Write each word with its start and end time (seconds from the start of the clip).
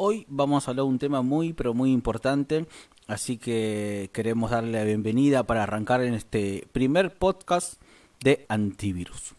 Hoy 0.00 0.26
vamos 0.28 0.68
a 0.68 0.70
hablar 0.70 0.84
de 0.84 0.90
un 0.90 0.98
tema 1.00 1.22
muy, 1.22 1.52
pero 1.52 1.74
muy 1.74 1.90
importante, 1.90 2.68
así 3.08 3.36
que 3.36 4.10
queremos 4.12 4.52
darle 4.52 4.70
la 4.70 4.84
bienvenida 4.84 5.42
para 5.42 5.64
arrancar 5.64 6.02
en 6.02 6.14
este 6.14 6.68
primer 6.70 7.18
podcast 7.18 7.82
de 8.20 8.46
antivirus. 8.48 9.34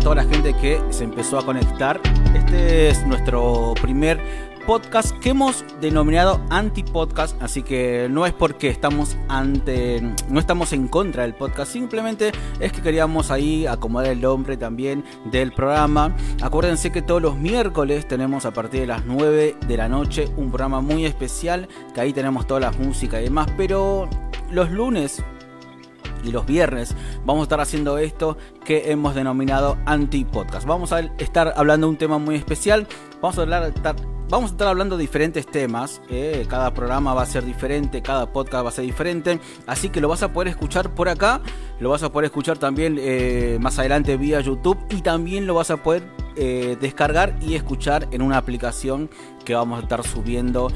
A 0.00 0.02
toda 0.02 0.14
la 0.14 0.24
gente 0.24 0.54
que 0.54 0.80
se 0.88 1.04
empezó 1.04 1.38
a 1.38 1.44
conectar. 1.44 2.00
Este 2.34 2.88
es 2.88 3.06
nuestro 3.06 3.74
primer 3.82 4.18
podcast 4.66 5.14
que 5.18 5.30
hemos 5.30 5.62
denominado 5.80 6.40
anti-podcast, 6.48 7.40
así 7.42 7.62
que 7.62 8.08
no 8.10 8.24
es 8.24 8.32
porque 8.32 8.68
estamos 8.68 9.18
ante, 9.28 10.00
no 10.30 10.40
estamos 10.40 10.72
en 10.72 10.88
contra 10.88 11.24
del 11.24 11.34
podcast, 11.34 11.72
simplemente 11.72 12.32
es 12.60 12.72
que 12.72 12.80
queríamos 12.80 13.30
ahí 13.30 13.66
acomodar 13.66 14.12
el 14.12 14.22
nombre 14.22 14.56
también 14.56 15.04
del 15.26 15.52
programa. 15.52 16.16
Acuérdense 16.40 16.90
que 16.90 17.02
todos 17.02 17.20
los 17.20 17.36
miércoles 17.36 18.08
tenemos 18.08 18.46
a 18.46 18.52
partir 18.52 18.80
de 18.80 18.86
las 18.86 19.04
9 19.04 19.56
de 19.66 19.76
la 19.76 19.88
noche 19.88 20.30
un 20.38 20.50
programa 20.50 20.80
muy 20.80 21.04
especial, 21.04 21.68
que 21.94 22.00
ahí 22.00 22.14
tenemos 22.14 22.46
toda 22.46 22.60
la 22.60 22.72
música 22.72 23.20
y 23.20 23.24
demás, 23.24 23.48
pero 23.54 24.08
los 24.50 24.70
lunes 24.70 25.22
y 26.24 26.32
los 26.32 26.46
viernes 26.46 26.94
vamos 27.24 27.42
a 27.42 27.44
estar 27.44 27.60
haciendo 27.60 27.98
esto 27.98 28.36
que 28.64 28.90
hemos 28.90 29.14
denominado 29.14 29.78
anti-podcast. 29.86 30.66
Vamos 30.66 30.92
a 30.92 31.00
estar 31.00 31.52
hablando 31.56 31.86
de 31.86 31.90
un 31.92 31.96
tema 31.96 32.18
muy 32.18 32.36
especial. 32.36 32.86
Vamos 33.20 33.38
a 33.38 33.42
hablar, 33.42 33.72
vamos 34.28 34.50
a 34.50 34.52
estar 34.54 34.68
hablando 34.68 34.96
de 34.96 35.02
diferentes 35.02 35.46
temas. 35.46 36.00
Eh, 36.08 36.46
cada 36.48 36.72
programa 36.72 37.14
va 37.14 37.22
a 37.22 37.26
ser 37.26 37.44
diferente, 37.44 38.00
cada 38.02 38.32
podcast 38.32 38.64
va 38.64 38.68
a 38.68 38.72
ser 38.72 38.84
diferente. 38.84 39.40
Así 39.66 39.88
que 39.88 40.00
lo 40.00 40.08
vas 40.08 40.22
a 40.22 40.32
poder 40.32 40.48
escuchar 40.48 40.94
por 40.94 41.08
acá. 41.08 41.40
Lo 41.80 41.90
vas 41.90 42.02
a 42.02 42.12
poder 42.12 42.26
escuchar 42.26 42.58
también 42.58 42.96
eh, 42.98 43.58
más 43.60 43.78
adelante 43.78 44.16
vía 44.16 44.40
YouTube. 44.40 44.78
Y 44.90 45.02
también 45.02 45.46
lo 45.46 45.54
vas 45.54 45.70
a 45.70 45.76
poder 45.78 46.02
eh, 46.36 46.76
descargar 46.80 47.36
y 47.40 47.54
escuchar 47.54 48.08
en 48.12 48.22
una 48.22 48.38
aplicación 48.38 49.10
que 49.44 49.54
vamos 49.54 49.80
a 49.80 49.82
estar 49.82 50.06
subiendo 50.06 50.70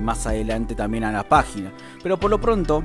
más 0.00 0.26
adelante 0.26 0.74
también 0.74 1.04
a 1.04 1.12
la 1.12 1.28
página. 1.28 1.72
Pero 2.02 2.18
por 2.18 2.30
lo 2.30 2.40
pronto 2.40 2.84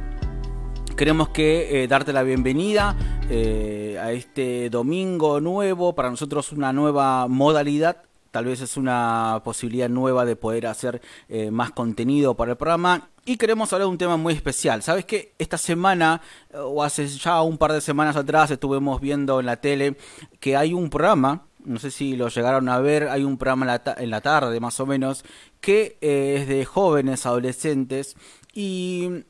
queremos 1.00 1.30
que 1.30 1.84
eh, 1.84 1.88
darte 1.88 2.12
la 2.12 2.24
bienvenida 2.24 2.94
eh, 3.30 3.98
a 4.04 4.12
este 4.12 4.70
domingo 4.70 5.40
nuevo, 5.40 5.96
para 5.96 6.10
nosotros 6.10 6.52
una 6.52 6.74
nueva 6.74 7.26
modalidad. 7.30 8.04
Tal 8.32 8.44
vez 8.44 8.60
es 8.60 8.76
una 8.76 9.42
posibilidad 9.46 9.88
nueva 9.88 10.26
de 10.26 10.36
poder 10.36 10.68
hacer 10.68 11.02
eh, 11.30 11.52
más 11.52 11.72
contenido 11.72 12.36
para 12.36 12.52
el 12.52 12.58
programa. 12.58 13.08
Y 13.24 13.38
queremos 13.38 13.72
hablar 13.72 13.86
de 13.86 13.92
un 13.92 13.98
tema 13.98 14.18
muy 14.18 14.34
especial. 14.34 14.84
Sabes 14.84 15.06
que 15.06 15.32
esta 15.40 15.58
semana, 15.58 16.20
o 16.54 16.84
hace 16.84 17.08
ya 17.08 17.44
un 17.44 17.58
par 17.58 17.72
de 17.72 17.80
semanas 17.80 18.18
atrás, 18.18 18.52
estuvimos 18.52 19.00
viendo 19.00 19.40
en 19.40 19.46
la 19.46 19.56
tele 19.56 19.96
que 20.42 20.58
hay 20.58 20.74
un 20.74 20.90
programa 20.90 21.46
no 21.64 21.78
sé 21.78 21.92
si 21.92 22.16
lo 22.16 22.30
llegaron 22.30 22.70
a 22.70 22.80
ver, 22.80 23.10
hay 23.10 23.26
un 23.26 23.38
programa 23.38 23.66
en 23.66 23.82
la, 23.86 23.96
en 23.98 24.10
la 24.10 24.22
tarde 24.22 24.60
más 24.62 24.80
o 24.80 24.86
menos, 24.86 25.26
que 25.60 25.98
es 26.00 26.48
de 26.48 26.64
jóvenes, 26.64 27.26
adolescentes, 27.26 28.16
y 28.54 29.26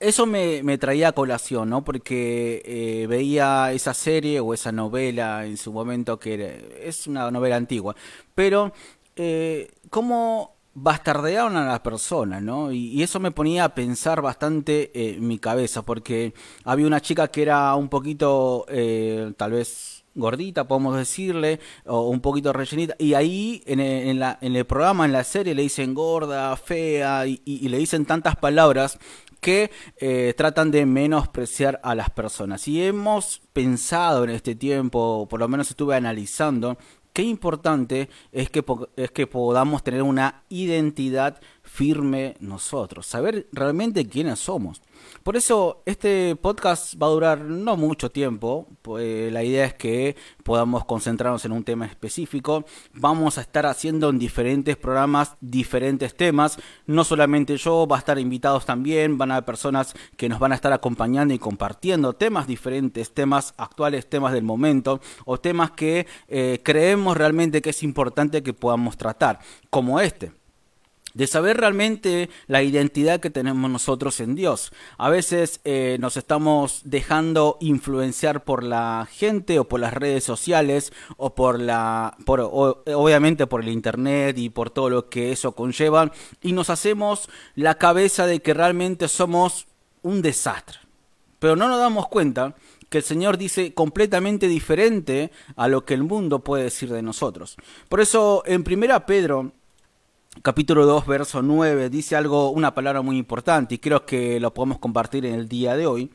eso 0.00 0.26
me, 0.26 0.78
traía 0.78 1.08
a 1.08 1.12
colación, 1.12 1.70
¿no? 1.70 1.84
Porque 1.84 2.62
eh, 2.64 3.06
veía 3.06 3.72
esa 3.72 3.94
serie 3.94 4.40
o 4.40 4.52
esa 4.52 4.72
novela 4.72 5.46
en 5.46 5.56
su 5.56 5.72
momento 5.72 6.18
que 6.18 6.80
es 6.82 7.06
una 7.06 7.30
novela 7.30 7.56
antigua, 7.56 7.94
pero 8.34 8.72
eh, 9.16 9.70
cómo 9.90 10.56
bastardearon 10.74 11.56
a 11.56 11.66
las 11.66 11.80
personas, 11.80 12.42
¿no? 12.42 12.72
Y, 12.72 13.02
eso 13.02 13.20
me 13.20 13.30
ponía 13.30 13.64
a 13.64 13.74
pensar 13.74 14.22
bastante 14.22 14.90
eh, 14.94 15.16
en 15.16 15.26
mi 15.26 15.38
cabeza, 15.38 15.82
porque 15.82 16.34
había 16.64 16.86
una 16.86 17.00
chica 17.00 17.28
que 17.28 17.42
era 17.42 17.74
un 17.74 17.88
poquito, 17.88 18.64
eh, 18.68 19.32
tal 19.36 19.52
vez 19.52 20.04
gordita, 20.14 20.68
podemos 20.68 20.96
decirle, 20.96 21.60
o 21.86 22.08
un 22.08 22.20
poquito 22.20 22.52
rellenita, 22.52 22.94
y 22.98 23.14
ahí 23.14 23.62
en 23.66 23.80
el, 23.80 24.22
en 24.40 24.56
el 24.56 24.64
programa, 24.66 25.04
en 25.04 25.12
la 25.12 25.24
serie, 25.24 25.54
le 25.54 25.62
dicen 25.62 25.94
gorda, 25.94 26.54
fea, 26.56 27.26
y 27.26 27.68
le 27.68 27.78
dicen 27.78 28.04
tantas 28.04 28.36
palabras 28.36 28.98
que 29.42 29.72
eh, 29.96 30.34
tratan 30.36 30.70
de 30.70 30.86
menospreciar 30.86 31.80
a 31.82 31.96
las 31.96 32.10
personas. 32.10 32.68
Y 32.68 32.80
hemos 32.80 33.42
pensado 33.52 34.22
en 34.22 34.30
este 34.30 34.54
tiempo, 34.54 35.26
por 35.28 35.40
lo 35.40 35.48
menos 35.48 35.68
estuve 35.68 35.96
analizando, 35.96 36.78
qué 37.12 37.22
importante 37.22 38.08
es 38.30 38.48
que, 38.50 38.64
es 38.96 39.10
que 39.10 39.26
podamos 39.26 39.82
tener 39.82 40.04
una 40.04 40.44
identidad 40.48 41.40
firme 41.72 42.36
nosotros, 42.38 43.06
saber 43.06 43.46
realmente 43.50 44.06
quiénes 44.06 44.40
somos. 44.40 44.82
Por 45.22 45.36
eso 45.36 45.82
este 45.86 46.36
podcast 46.36 47.00
va 47.00 47.06
a 47.06 47.10
durar 47.10 47.40
no 47.40 47.78
mucho 47.78 48.10
tiempo. 48.10 48.66
Pues, 48.82 49.32
la 49.32 49.42
idea 49.42 49.64
es 49.64 49.72
que 49.72 50.14
podamos 50.44 50.84
concentrarnos 50.84 51.46
en 51.46 51.52
un 51.52 51.64
tema 51.64 51.86
específico. 51.86 52.66
Vamos 52.92 53.38
a 53.38 53.40
estar 53.40 53.64
haciendo 53.64 54.10
en 54.10 54.18
diferentes 54.18 54.76
programas 54.76 55.36
diferentes 55.40 56.14
temas. 56.14 56.58
No 56.86 57.04
solamente 57.04 57.56
yo, 57.56 57.86
va 57.86 57.96
a 57.96 58.00
estar 58.00 58.18
invitados 58.18 58.66
también. 58.66 59.16
Van 59.16 59.30
a 59.30 59.36
haber 59.36 59.46
personas 59.46 59.94
que 60.18 60.28
nos 60.28 60.38
van 60.38 60.52
a 60.52 60.56
estar 60.56 60.74
acompañando 60.74 61.32
y 61.32 61.38
compartiendo 61.38 62.12
temas 62.12 62.46
diferentes, 62.46 63.14
temas 63.14 63.54
actuales, 63.56 64.10
temas 64.10 64.34
del 64.34 64.44
momento 64.44 65.00
o 65.24 65.40
temas 65.40 65.70
que 65.70 66.06
eh, 66.28 66.60
creemos 66.62 67.16
realmente 67.16 67.62
que 67.62 67.70
es 67.70 67.82
importante 67.82 68.42
que 68.42 68.52
podamos 68.52 68.98
tratar, 68.98 69.38
como 69.70 69.98
este 69.98 70.41
de 71.14 71.26
saber 71.26 71.58
realmente 71.58 72.30
la 72.46 72.62
identidad 72.62 73.20
que 73.20 73.30
tenemos 73.30 73.70
nosotros 73.70 74.20
en 74.20 74.34
Dios. 74.34 74.72
A 74.98 75.10
veces 75.10 75.60
eh, 75.64 75.96
nos 76.00 76.16
estamos 76.16 76.82
dejando 76.84 77.56
influenciar 77.60 78.44
por 78.44 78.62
la 78.62 79.08
gente 79.10 79.58
o 79.58 79.68
por 79.68 79.80
las 79.80 79.94
redes 79.94 80.24
sociales 80.24 80.92
o 81.16 81.34
por 81.34 81.60
la, 81.60 82.16
por, 82.24 82.40
obviamente 82.40 83.46
por 83.46 83.62
el 83.62 83.68
internet 83.68 84.38
y 84.38 84.48
por 84.48 84.70
todo 84.70 84.90
lo 84.90 85.08
que 85.08 85.32
eso 85.32 85.52
conlleva 85.52 86.12
y 86.40 86.52
nos 86.52 86.70
hacemos 86.70 87.28
la 87.54 87.76
cabeza 87.76 88.26
de 88.26 88.40
que 88.40 88.54
realmente 88.54 89.08
somos 89.08 89.66
un 90.02 90.22
desastre. 90.22 90.78
Pero 91.38 91.56
no 91.56 91.68
nos 91.68 91.78
damos 91.78 92.08
cuenta 92.08 92.54
que 92.88 92.98
el 92.98 93.04
Señor 93.04 93.38
dice 93.38 93.72
completamente 93.72 94.46
diferente 94.48 95.32
a 95.56 95.66
lo 95.66 95.84
que 95.84 95.94
el 95.94 96.02
mundo 96.02 96.40
puede 96.40 96.64
decir 96.64 96.92
de 96.92 97.02
nosotros. 97.02 97.56
Por 97.88 98.00
eso 98.00 98.42
en 98.46 98.62
primera 98.64 99.06
Pedro 99.06 99.52
capítulo 100.40 100.86
2, 100.86 101.06
verso 101.06 101.42
9, 101.42 101.90
dice 101.90 102.16
algo, 102.16 102.50
una 102.50 102.74
palabra 102.74 103.02
muy 103.02 103.18
importante 103.18 103.74
y 103.74 103.78
creo 103.78 104.06
que 104.06 104.40
lo 104.40 104.54
podemos 104.54 104.78
compartir 104.78 105.26
en 105.26 105.34
el 105.34 105.48
día 105.48 105.76
de 105.76 105.86
hoy. 105.86 106.10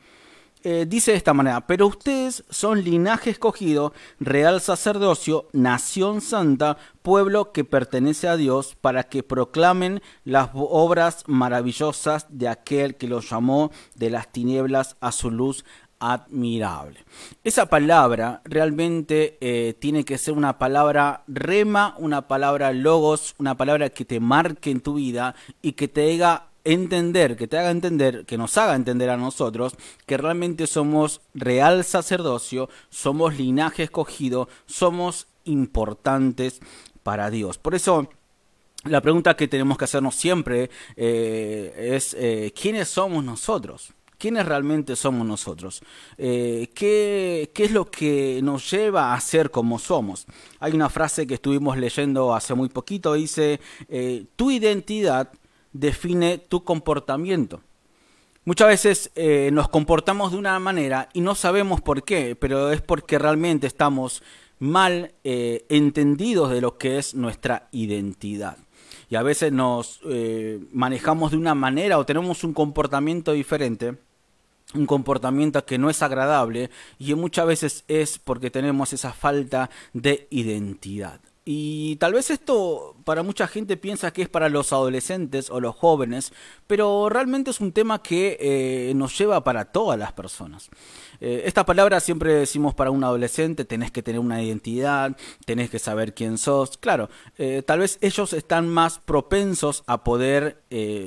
Eh, 0.64 0.86
dice 0.88 1.12
de 1.12 1.16
esta 1.16 1.34
manera, 1.34 1.68
pero 1.68 1.86
ustedes 1.86 2.42
son 2.50 2.82
linaje 2.82 3.30
escogido, 3.30 3.92
real 4.18 4.60
sacerdocio, 4.60 5.46
nación 5.52 6.20
santa, 6.20 6.78
pueblo 7.02 7.52
que 7.52 7.62
pertenece 7.62 8.26
a 8.26 8.36
Dios, 8.36 8.76
para 8.80 9.04
que 9.04 9.22
proclamen 9.22 10.02
las 10.24 10.50
obras 10.54 11.22
maravillosas 11.28 12.26
de 12.28 12.48
aquel 12.48 12.96
que 12.96 13.06
los 13.06 13.30
llamó 13.30 13.70
de 13.94 14.10
las 14.10 14.32
tinieblas 14.32 14.96
a 15.00 15.12
su 15.12 15.30
luz 15.30 15.64
admirable. 16.00 17.04
Esa 17.44 17.66
palabra 17.66 18.40
realmente 18.44 19.38
eh, 19.40 19.74
tiene 19.78 20.04
que 20.04 20.18
ser 20.18 20.34
una 20.34 20.58
palabra 20.58 21.24
rema, 21.26 21.94
una 21.98 22.28
palabra 22.28 22.72
logos, 22.72 23.34
una 23.38 23.56
palabra 23.56 23.90
que 23.90 24.04
te 24.04 24.20
marque 24.20 24.70
en 24.70 24.80
tu 24.80 24.94
vida 24.94 25.34
y 25.62 25.72
que 25.72 25.88
te 25.88 26.14
haga 26.14 26.48
entender, 26.64 27.36
que 27.36 27.48
te 27.48 27.58
haga 27.58 27.70
entender, 27.70 28.26
que 28.26 28.36
nos 28.36 28.56
haga 28.58 28.74
entender 28.74 29.10
a 29.10 29.16
nosotros 29.16 29.74
que 30.06 30.16
realmente 30.16 30.66
somos 30.66 31.20
real 31.34 31.84
sacerdocio, 31.84 32.68
somos 32.90 33.36
linaje 33.36 33.84
escogido, 33.84 34.48
somos 34.66 35.28
importantes 35.44 36.60
para 37.02 37.30
Dios. 37.30 37.58
Por 37.58 37.74
eso 37.74 38.08
la 38.84 39.00
pregunta 39.00 39.36
que 39.36 39.48
tenemos 39.48 39.78
que 39.78 39.84
hacernos 39.84 40.14
siempre 40.14 40.70
eh, 40.96 41.92
es 41.96 42.14
eh, 42.18 42.52
¿quiénes 42.54 42.88
somos 42.88 43.24
nosotros? 43.24 43.92
¿Quiénes 44.18 44.46
realmente 44.46 44.96
somos 44.96 45.24
nosotros? 45.24 45.80
Eh, 46.16 46.70
¿qué, 46.74 47.52
es 47.54 47.70
lo 47.70 47.88
que 47.88 48.40
nos 48.42 48.68
lleva 48.68 49.14
a 49.14 49.20
ser 49.20 49.52
como 49.52 49.78
somos? 49.78 50.26
Hay 50.58 50.72
una 50.72 50.88
frase 50.88 51.24
que 51.24 51.34
estuvimos 51.34 51.78
leyendo 51.78 52.34
hace 52.34 52.52
muy 52.54 52.68
poquito, 52.68 53.14
dice, 53.14 53.60
eh, 53.88 54.26
tu 54.34 54.50
identidad 54.50 55.32
define 55.72 56.38
tu 56.38 56.64
comportamiento. 56.64 57.60
Muchas 58.44 58.66
veces 58.66 59.12
eh, 59.14 59.50
nos 59.52 59.68
comportamos 59.68 60.32
de 60.32 60.38
una 60.38 60.58
manera 60.58 61.08
y 61.12 61.20
no 61.20 61.36
sabemos 61.36 61.80
por 61.80 62.02
qué, 62.02 62.34
pero 62.34 62.72
es 62.72 62.80
porque 62.80 63.20
realmente 63.20 63.68
estamos 63.68 64.24
mal 64.58 65.14
entendidos 65.22 66.50
de 66.50 66.60
lo 66.60 66.76
que 66.76 66.98
es 66.98 67.14
nuestra 67.14 67.68
identidad 67.70 68.56
y 69.08 69.14
a 69.14 69.22
veces 69.22 69.52
nos 69.52 70.00
manejamos 70.72 71.30
de 71.30 71.36
una 71.36 71.54
manera 71.54 71.96
o 71.96 72.04
tenemos 72.04 72.42
un 72.42 72.52
comportamiento 72.52 73.32
diferente, 73.32 73.96
un 74.74 74.86
comportamiento 74.86 75.64
que 75.64 75.78
no 75.78 75.90
es 75.90 76.02
agradable 76.02 76.70
y 76.98 77.14
muchas 77.14 77.46
veces 77.46 77.84
es 77.88 78.18
porque 78.18 78.50
tenemos 78.50 78.92
esa 78.92 79.12
falta 79.12 79.70
de 79.92 80.26
identidad. 80.30 81.20
Y 81.50 81.96
tal 81.96 82.12
vez 82.12 82.30
esto 82.30 82.94
para 83.04 83.22
mucha 83.22 83.48
gente 83.48 83.78
piensa 83.78 84.12
que 84.12 84.20
es 84.20 84.28
para 84.28 84.50
los 84.50 84.70
adolescentes 84.74 85.48
o 85.48 85.60
los 85.60 85.74
jóvenes, 85.74 86.30
pero 86.66 87.08
realmente 87.08 87.52
es 87.52 87.60
un 87.60 87.72
tema 87.72 88.02
que 88.02 88.36
eh, 88.38 88.92
nos 88.94 89.16
lleva 89.16 89.42
para 89.42 89.64
todas 89.64 89.98
las 89.98 90.12
personas. 90.12 90.68
Eh, 91.22 91.44
esta 91.46 91.64
palabra 91.64 92.00
siempre 92.00 92.34
decimos 92.34 92.74
para 92.74 92.90
un 92.90 93.02
adolescente, 93.02 93.64
tenés 93.64 93.90
que 93.90 94.02
tener 94.02 94.20
una 94.20 94.42
identidad, 94.42 95.16
tenés 95.46 95.70
que 95.70 95.78
saber 95.78 96.12
quién 96.12 96.36
sos. 96.36 96.76
Claro, 96.76 97.08
eh, 97.38 97.62
tal 97.66 97.78
vez 97.78 97.96
ellos 98.02 98.34
están 98.34 98.68
más 98.68 98.98
propensos 98.98 99.84
a 99.86 100.04
poder 100.04 100.64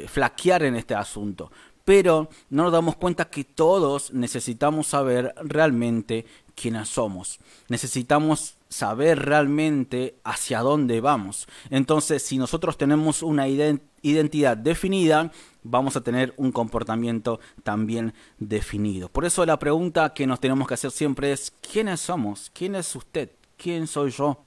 flaquear 0.07 0.63
en 0.63 0.75
este 0.75 0.95
asunto, 0.95 1.51
pero 1.91 2.29
no 2.49 2.63
nos 2.63 2.71
damos 2.71 2.95
cuenta 2.95 3.29
que 3.29 3.43
todos 3.43 4.13
necesitamos 4.13 4.87
saber 4.87 5.35
realmente 5.43 6.25
quiénes 6.55 6.87
somos. 6.87 7.41
Necesitamos 7.67 8.55
saber 8.69 9.19
realmente 9.19 10.15
hacia 10.23 10.61
dónde 10.61 11.01
vamos. 11.01 11.49
Entonces, 11.69 12.23
si 12.23 12.37
nosotros 12.37 12.77
tenemos 12.77 13.21
una 13.21 13.49
identidad 13.49 14.55
definida, 14.55 15.33
vamos 15.63 15.97
a 15.97 16.01
tener 16.01 16.33
un 16.37 16.53
comportamiento 16.53 17.41
también 17.63 18.13
definido. 18.39 19.09
Por 19.09 19.25
eso 19.25 19.45
la 19.45 19.59
pregunta 19.59 20.13
que 20.13 20.25
nos 20.25 20.39
tenemos 20.39 20.69
que 20.69 20.75
hacer 20.75 20.91
siempre 20.91 21.33
es, 21.33 21.51
¿quiénes 21.59 21.99
somos? 21.99 22.51
¿Quién 22.53 22.75
es 22.75 22.95
usted? 22.95 23.31
¿Quién 23.57 23.85
soy 23.85 24.11
yo? 24.11 24.45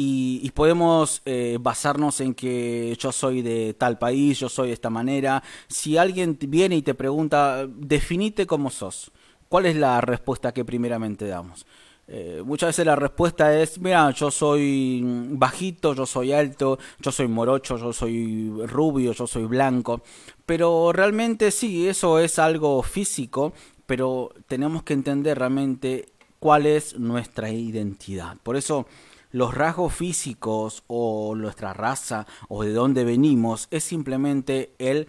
Y, 0.00 0.48
podemos 0.54 1.22
eh, 1.24 1.58
basarnos 1.60 2.20
en 2.20 2.32
que 2.32 2.96
yo 3.00 3.10
soy 3.10 3.42
de 3.42 3.74
tal 3.74 3.98
país, 3.98 4.38
yo 4.38 4.48
soy 4.48 4.68
de 4.68 4.74
esta 4.74 4.90
manera. 4.90 5.42
Si 5.66 5.96
alguien 5.96 6.38
viene 6.40 6.76
y 6.76 6.82
te 6.82 6.94
pregunta, 6.94 7.66
definite 7.66 8.46
cómo 8.46 8.70
sos. 8.70 9.10
¿Cuál 9.48 9.66
es 9.66 9.74
la 9.74 10.00
respuesta 10.00 10.54
que 10.54 10.64
primeramente 10.64 11.26
damos? 11.26 11.66
Eh, 12.06 12.42
muchas 12.44 12.68
veces 12.68 12.86
la 12.86 12.94
respuesta 12.94 13.60
es, 13.60 13.80
mira, 13.80 14.08
yo 14.12 14.30
soy 14.30 15.02
bajito, 15.04 15.94
yo 15.94 16.06
soy 16.06 16.30
alto, 16.30 16.78
yo 17.00 17.10
soy 17.10 17.26
morocho, 17.26 17.76
yo 17.76 17.92
soy 17.92 18.52
rubio, 18.68 19.10
yo 19.10 19.26
soy 19.26 19.46
blanco. 19.46 20.02
Pero 20.46 20.92
realmente 20.92 21.50
sí, 21.50 21.88
eso 21.88 22.20
es 22.20 22.38
algo 22.38 22.84
físico, 22.84 23.52
pero 23.84 24.30
tenemos 24.46 24.84
que 24.84 24.92
entender 24.92 25.40
realmente 25.40 26.06
cuál 26.38 26.66
es 26.66 26.96
nuestra 26.96 27.50
identidad. 27.50 28.36
Por 28.44 28.56
eso 28.56 28.86
los 29.30 29.54
rasgos 29.54 29.94
físicos 29.94 30.84
o 30.86 31.34
nuestra 31.34 31.72
raza 31.72 32.26
o 32.48 32.64
de 32.64 32.72
dónde 32.72 33.04
venimos 33.04 33.68
es 33.70 33.84
simplemente 33.84 34.72
el 34.78 35.08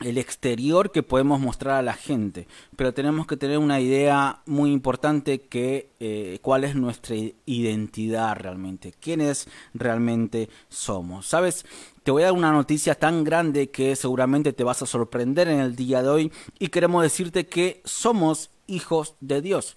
el 0.00 0.18
exterior 0.18 0.92
que 0.92 1.02
podemos 1.02 1.40
mostrar 1.40 1.76
a 1.76 1.82
la 1.82 1.94
gente, 1.94 2.46
pero 2.76 2.92
tenemos 2.92 3.26
que 3.26 3.36
tener 3.36 3.58
una 3.58 3.80
idea 3.80 4.40
muy 4.44 4.70
importante 4.70 5.40
que 5.40 5.88
eh, 6.00 6.38
cuál 6.42 6.64
es 6.64 6.74
nuestra 6.74 7.16
identidad 7.46 8.36
realmente, 8.36 8.92
quiénes 9.00 9.48
realmente 9.72 10.50
somos. 10.68 11.26
Sabes, 11.26 11.64
te 12.02 12.10
voy 12.10 12.22
a 12.22 12.26
dar 12.26 12.34
una 12.34 12.52
noticia 12.52 12.94
tan 12.94 13.24
grande 13.24 13.70
que 13.70 13.96
seguramente 13.96 14.52
te 14.52 14.64
vas 14.64 14.82
a 14.82 14.86
sorprender 14.86 15.48
en 15.48 15.60
el 15.60 15.76
día 15.76 16.02
de 16.02 16.08
hoy 16.08 16.32
y 16.58 16.68
queremos 16.68 17.02
decirte 17.02 17.46
que 17.46 17.80
somos 17.84 18.50
hijos 18.66 19.14
de 19.20 19.40
Dios. 19.40 19.76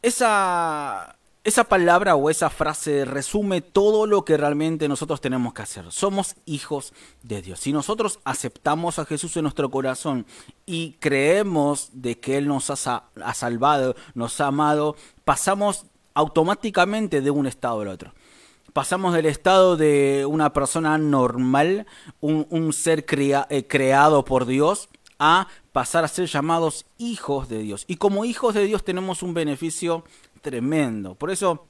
Esa 0.00 1.16
esa 1.44 1.64
palabra 1.64 2.16
o 2.16 2.30
esa 2.30 2.48
frase 2.48 3.04
resume 3.04 3.60
todo 3.60 4.06
lo 4.06 4.24
que 4.24 4.38
realmente 4.38 4.88
nosotros 4.88 5.20
tenemos 5.20 5.52
que 5.52 5.60
hacer. 5.60 5.92
Somos 5.92 6.36
hijos 6.46 6.94
de 7.22 7.42
Dios. 7.42 7.60
Si 7.60 7.70
nosotros 7.70 8.18
aceptamos 8.24 8.98
a 8.98 9.04
Jesús 9.04 9.36
en 9.36 9.42
nuestro 9.42 9.70
corazón 9.70 10.24
y 10.64 10.92
creemos 11.00 11.90
de 11.92 12.18
que 12.18 12.38
Él 12.38 12.48
nos 12.48 12.70
ha, 12.70 13.04
salvado, 13.34 13.94
nos 14.14 14.40
ha 14.40 14.46
amado, 14.46 14.96
pasamos 15.26 15.84
automáticamente 16.14 17.20
de 17.20 17.30
un 17.30 17.46
estado 17.46 17.82
al 17.82 17.88
otro. 17.88 18.14
Pasamos 18.72 19.12
del 19.12 19.26
estado 19.26 19.76
de 19.76 20.24
una 20.26 20.54
persona 20.54 20.96
normal, 20.96 21.86
un, 22.20 22.72
ser 22.72 23.04
eh, 23.10 23.66
creado 23.68 24.24
por 24.24 24.46
Dios, 24.46 24.88
a 25.18 25.46
pasar 25.72 26.04
a 26.04 26.08
ser 26.08 26.26
llamados 26.26 26.86
hijos 26.96 27.50
de 27.50 27.58
Dios. 27.58 27.84
Y 27.86 27.96
como 27.96 28.24
hijos 28.24 28.54
de 28.54 28.64
Dios 28.64 28.82
tenemos 28.82 29.22
un 29.22 29.34
beneficio 29.34 30.04
tremendo. 30.44 31.14
Por 31.16 31.30
eso 31.32 31.66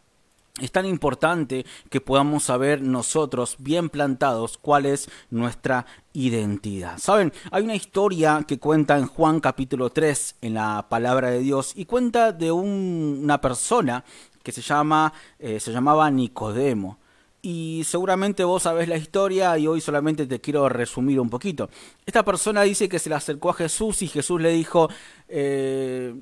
es 0.61 0.71
tan 0.71 0.85
importante 0.85 1.65
que 1.91 2.01
podamos 2.01 2.45
saber 2.45 2.83
nosotros, 2.83 3.57
bien 3.59 3.89
plantados, 3.89 4.59
cuál 4.59 4.85
es 4.85 5.09
nuestra 5.31 5.87
identidad. 6.13 6.99
Saben, 6.99 7.33
hay 7.51 7.63
una 7.63 7.75
historia 7.75 8.45
que 8.47 8.59
cuenta 8.59 8.99
en 8.99 9.07
Juan 9.07 9.41
capítulo 9.41 9.91
3 9.91 10.37
en 10.43 10.55
la 10.55 10.87
palabra 10.91 11.31
de 11.31 11.39
Dios 11.39 11.73
y 11.75 11.87
cuenta 11.87 12.33
de 12.33 12.53
una 12.53 13.41
persona 13.41 14.05
que 14.43 14.53
se 14.53 14.61
llama 14.61 15.13
eh, 15.39 15.59
se 15.59 15.73
llamaba 15.73 16.11
Nicodemo. 16.11 16.99
Y 17.41 17.83
seguramente 17.85 18.43
vos 18.43 18.63
sabés 18.63 18.89
la 18.89 18.97
historia 18.97 19.59
y 19.59 19.67
hoy 19.67 19.81
solamente 19.81 20.27
te 20.27 20.41
quiero 20.41 20.69
resumir 20.69 21.21
un 21.21 21.29
poquito. 21.29 21.69
Esta 22.07 22.25
persona 22.25 22.63
dice 22.63 22.89
que 22.89 22.99
se 22.99 23.11
le 23.11 23.17
acercó 23.17 23.51
a 23.51 23.55
Jesús 23.55 24.01
y 24.01 24.09
Jesús 24.09 24.41
le 24.41 24.51
dijo, 24.51 24.89
eh, 25.29 26.15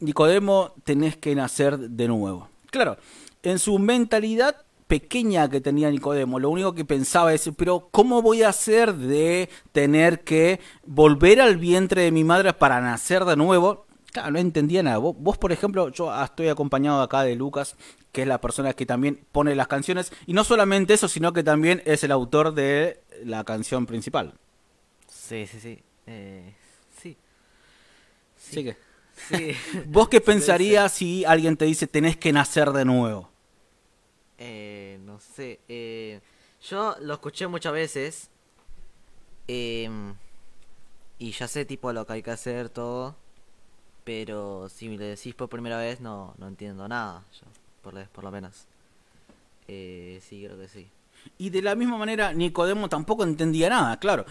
Nicodemo, 0.00 0.74
tenés 0.84 1.16
que 1.16 1.34
nacer 1.34 1.78
de 1.78 2.08
nuevo. 2.08 2.48
Claro, 2.70 2.96
en 3.42 3.58
su 3.58 3.78
mentalidad 3.78 4.56
pequeña 4.86 5.48
que 5.48 5.60
tenía 5.60 5.90
Nicodemo, 5.90 6.40
lo 6.40 6.50
único 6.50 6.74
que 6.74 6.84
pensaba 6.84 7.32
es, 7.32 7.48
pero 7.56 7.88
¿cómo 7.90 8.22
voy 8.22 8.42
a 8.42 8.48
hacer 8.48 8.94
de 8.94 9.48
tener 9.72 10.24
que 10.24 10.60
volver 10.84 11.40
al 11.40 11.58
vientre 11.58 12.02
de 12.02 12.10
mi 12.10 12.24
madre 12.24 12.52
para 12.52 12.80
nacer 12.80 13.24
de 13.24 13.36
nuevo? 13.36 13.86
Claro, 14.12 14.32
no 14.32 14.38
entendía 14.40 14.82
nada. 14.82 14.98
Vos, 14.98 15.38
por 15.38 15.52
ejemplo, 15.52 15.90
yo 15.90 16.12
estoy 16.22 16.48
acompañado 16.48 17.02
acá 17.02 17.22
de 17.22 17.36
Lucas, 17.36 17.76
que 18.10 18.22
es 18.22 18.28
la 18.28 18.40
persona 18.40 18.72
que 18.72 18.86
también 18.86 19.24
pone 19.30 19.54
las 19.54 19.68
canciones, 19.68 20.12
y 20.26 20.32
no 20.32 20.42
solamente 20.42 20.94
eso, 20.94 21.06
sino 21.06 21.32
que 21.32 21.44
también 21.44 21.82
es 21.84 22.02
el 22.02 22.10
autor 22.10 22.52
de 22.52 23.00
la 23.24 23.44
canción 23.44 23.86
principal. 23.86 24.34
Sí, 25.06 25.46
sí, 25.46 25.60
sí. 25.60 25.78
Eh, 26.06 26.54
sí. 27.00 27.16
Sí. 28.36 28.74
¿Vos 29.86 30.08
qué 30.08 30.20
pensarías 30.20 30.92
si 30.92 31.24
alguien 31.24 31.56
te 31.56 31.64
dice 31.64 31.86
tenés 31.86 32.16
que 32.16 32.32
nacer 32.32 32.70
de 32.70 32.84
nuevo? 32.84 33.30
Eh, 34.38 34.98
no 35.04 35.20
sé. 35.20 35.60
Eh, 35.68 36.20
yo 36.68 36.96
lo 37.00 37.14
escuché 37.14 37.46
muchas 37.46 37.72
veces. 37.72 38.30
Em, 39.46 40.14
y 41.18 41.32
ya 41.32 41.48
sé 41.48 41.64
tipo 41.64 41.92
lo 41.92 42.06
que 42.06 42.14
hay 42.14 42.22
que 42.22 42.30
hacer, 42.30 42.68
todo. 42.68 43.16
Pero 44.04 44.68
si 44.68 44.88
me 44.88 44.96
lo 44.96 45.04
decís 45.04 45.34
por 45.34 45.48
primera 45.48 45.78
vez 45.78 46.00
no, 46.00 46.34
no 46.38 46.48
entiendo 46.48 46.88
nada. 46.88 47.22
por, 47.82 48.06
por 48.08 48.24
lo 48.24 48.30
menos. 48.30 48.66
Eh, 49.68 50.20
sí, 50.26 50.42
creo 50.44 50.58
que 50.58 50.68
sí. 50.68 50.88
Y 51.38 51.50
de 51.50 51.62
la 51.62 51.74
misma 51.74 51.96
manera, 51.96 52.32
Nicodemo 52.32 52.88
tampoco 52.88 53.24
entendía 53.24 53.68
nada, 53.68 53.98
claro. 53.98 54.24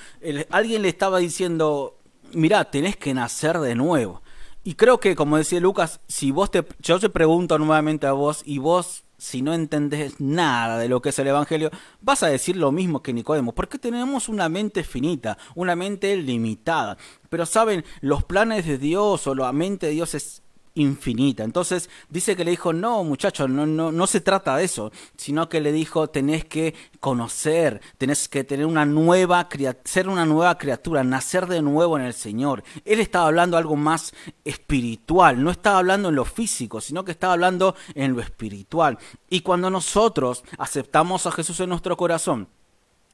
alguien 0.50 0.82
le 0.82 0.90
estaba 0.90 1.20
diciendo, 1.20 1.96
mirá, 2.34 2.66
tenés 2.66 2.98
que 2.98 3.14
nacer 3.14 3.60
de 3.60 3.76
nuevo. 3.76 4.22
Y 4.64 4.76
creo 4.76 5.00
que, 5.00 5.16
como 5.16 5.38
decía 5.38 5.60
Lucas, 5.60 6.02
si 6.08 6.32
vos 6.32 6.52
te, 6.52 6.66
yo 6.80 7.00
te 7.00 7.10
pregunto 7.10 7.58
nuevamente 7.58 8.08
a 8.08 8.12
vos 8.12 8.42
y 8.46 8.58
vos, 8.58 9.06
si 9.18 9.42
no 9.42 9.54
entendés 9.54 10.20
nada 10.20 10.78
de 10.78 10.90
lo 10.90 11.02
que 11.02 11.10
es 11.10 11.20
el 11.20 11.28
Evangelio, 11.28 11.72
vas 12.02 12.24
a 12.24 12.28
decir 12.28 12.58
lo 12.58 12.72
mismo 12.72 13.02
que 13.02 13.14
Nicodemo, 13.14 13.54
porque 13.54 13.80
tenemos 13.80 14.28
una 14.28 14.50
mente 14.50 14.84
finita, 14.84 15.38
una 15.56 15.76
mente 15.76 16.16
limitada. 16.18 16.98
Pero 17.30 17.46
saben, 17.46 17.86
los 18.02 18.24
planes 18.26 18.66
de 18.66 18.78
Dios 18.78 19.28
o 19.28 19.36
la 19.36 19.54
mente 19.54 19.88
de 19.88 19.94
Dios 19.94 20.14
es 20.14 20.42
infinita. 20.80 21.44
Entonces 21.44 21.90
dice 22.10 22.36
que 22.36 22.44
le 22.44 22.52
dijo, 22.52 22.74
no 22.74 23.04
muchachos, 23.04 23.50
no, 23.50 23.66
no, 23.66 23.92
no 23.92 24.08
se 24.08 24.22
trata 24.22 24.58
de 24.58 24.66
eso, 24.66 24.92
sino 25.16 25.50
que 25.50 25.62
le 25.62 25.72
dijo, 25.72 26.10
tenés 26.10 26.46
que 26.46 26.74
conocer, 27.00 27.82
tenés 27.98 28.28
que 28.28 28.44
tener 28.44 28.66
una 28.66 28.86
nueva, 28.86 29.48
ser 29.84 30.10
una 30.10 30.26
nueva 30.26 30.58
criatura, 30.58 31.04
nacer 31.04 31.48
de 31.48 31.62
nuevo 31.62 31.98
en 31.98 32.06
el 32.06 32.14
Señor. 32.14 32.64
Él 32.86 33.00
estaba 33.00 33.28
hablando 33.28 33.58
algo 33.58 33.76
más 33.76 34.14
espiritual, 34.44 35.44
no 35.44 35.52
estaba 35.52 35.80
hablando 35.80 36.10
en 36.10 36.16
lo 36.16 36.26
físico, 36.26 36.82
sino 36.82 37.04
que 37.04 37.12
estaba 37.12 37.34
hablando 37.34 37.76
en 37.96 38.14
lo 38.14 38.22
espiritual. 38.22 38.98
Y 39.30 39.42
cuando 39.42 39.70
nosotros 39.70 40.44
aceptamos 40.58 41.26
a 41.26 41.32
Jesús 41.32 41.60
en 41.60 41.70
nuestro 41.70 41.96
corazón, 41.98 42.48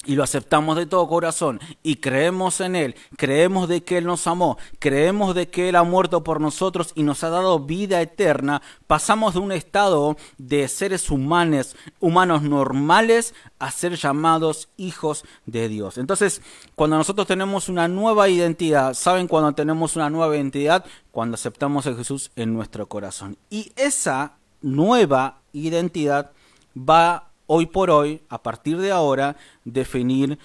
y 0.06 0.16
lo 0.16 0.24
aceptamos 0.24 0.78
de 0.78 0.86
todo 0.86 1.08
corazón 1.08 1.60
y 1.84 1.98
creemos 1.98 2.62
en 2.62 2.76
Él, 2.76 2.96
creemos 3.18 3.68
de 3.68 3.84
que 3.84 3.98
Él 3.98 4.06
nos 4.06 4.28
amó, 4.28 4.58
creemos 4.80 5.36
de 5.36 5.50
que 5.50 5.70
Él 5.70 5.76
ha 5.76 5.84
muerto 5.84 6.24
por 6.24 6.42
nosotros 6.42 6.92
y 6.96 7.04
nos 7.04 7.24
ha 7.24 7.30
dado 7.30 7.60
vida 7.60 8.02
eterna, 8.02 8.62
pasamos 8.88 9.34
de 9.34 9.40
un 9.40 9.52
estado 9.52 10.18
de 10.38 10.68
seres 10.68 11.10
humanos, 11.10 11.76
humanos 12.00 12.44
normales 12.44 13.34
a 13.60 13.72
ser 13.72 13.96
llamados 13.96 14.70
hijos 14.78 15.26
de 15.46 15.70
Dios. 15.70 15.98
Entonces, 15.98 16.42
cuando 16.76 16.98
nosotros 16.98 17.28
tenemos 17.28 17.70
una 17.70 17.88
nueva 17.88 18.30
identidad, 18.30 18.94
¿saben 18.94 19.28
cuando 19.28 19.54
tenemos 19.54 19.96
una 19.96 20.10
nueva 20.10 20.36
identidad? 20.36 20.86
Cuando 21.12 21.36
aceptamos 21.36 21.88
a 21.88 21.96
Jesús 21.96 22.32
en 22.36 22.54
nuestro 22.54 22.88
corazón. 22.88 23.38
Y 23.50 23.72
esa 23.76 24.38
nueva 24.62 25.42
identidad 25.54 26.32
va 26.78 27.32
hoy 27.48 27.66
por 27.66 27.90
hoy, 27.90 28.22
a 28.30 28.42
partir 28.42 28.78
de 28.78 28.92
ahora, 28.92 29.36
definir 29.64 30.40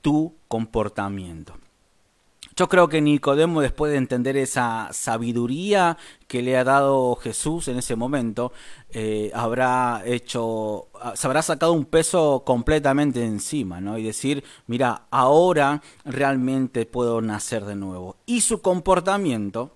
tu 0.00 0.34
comportamiento. 0.48 1.54
Yo 2.56 2.68
creo 2.68 2.88
que 2.88 3.00
Nicodemo, 3.00 3.60
después 3.60 3.90
de 3.90 3.98
entender 3.98 4.36
esa 4.36 4.88
sabiduría 4.92 5.98
que 6.28 6.40
le 6.40 6.56
ha 6.56 6.62
dado 6.62 7.16
Jesús 7.16 7.66
en 7.66 7.78
ese 7.78 7.96
momento, 7.96 8.52
eh, 8.90 9.32
habrá 9.34 10.02
hecho, 10.06 10.86
se 11.16 11.26
habrá 11.26 11.42
sacado 11.42 11.72
un 11.72 11.84
peso 11.84 12.44
completamente 12.46 13.24
encima, 13.24 13.80
¿no? 13.80 13.98
Y 13.98 14.04
decir, 14.04 14.44
mira, 14.68 15.02
ahora 15.10 15.82
realmente 16.04 16.86
puedo 16.86 17.20
nacer 17.20 17.64
de 17.64 17.74
nuevo. 17.74 18.16
Y 18.24 18.42
su 18.42 18.62
comportamiento 18.62 19.72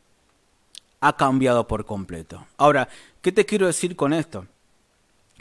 ha 1.00 1.16
cambiado 1.16 1.66
por 1.66 1.84
completo. 1.84 2.46
Ahora, 2.58 2.88
¿qué 3.22 3.32
te 3.32 3.44
quiero 3.44 3.66
decir 3.66 3.96
con 3.96 4.12
esto? 4.12 4.46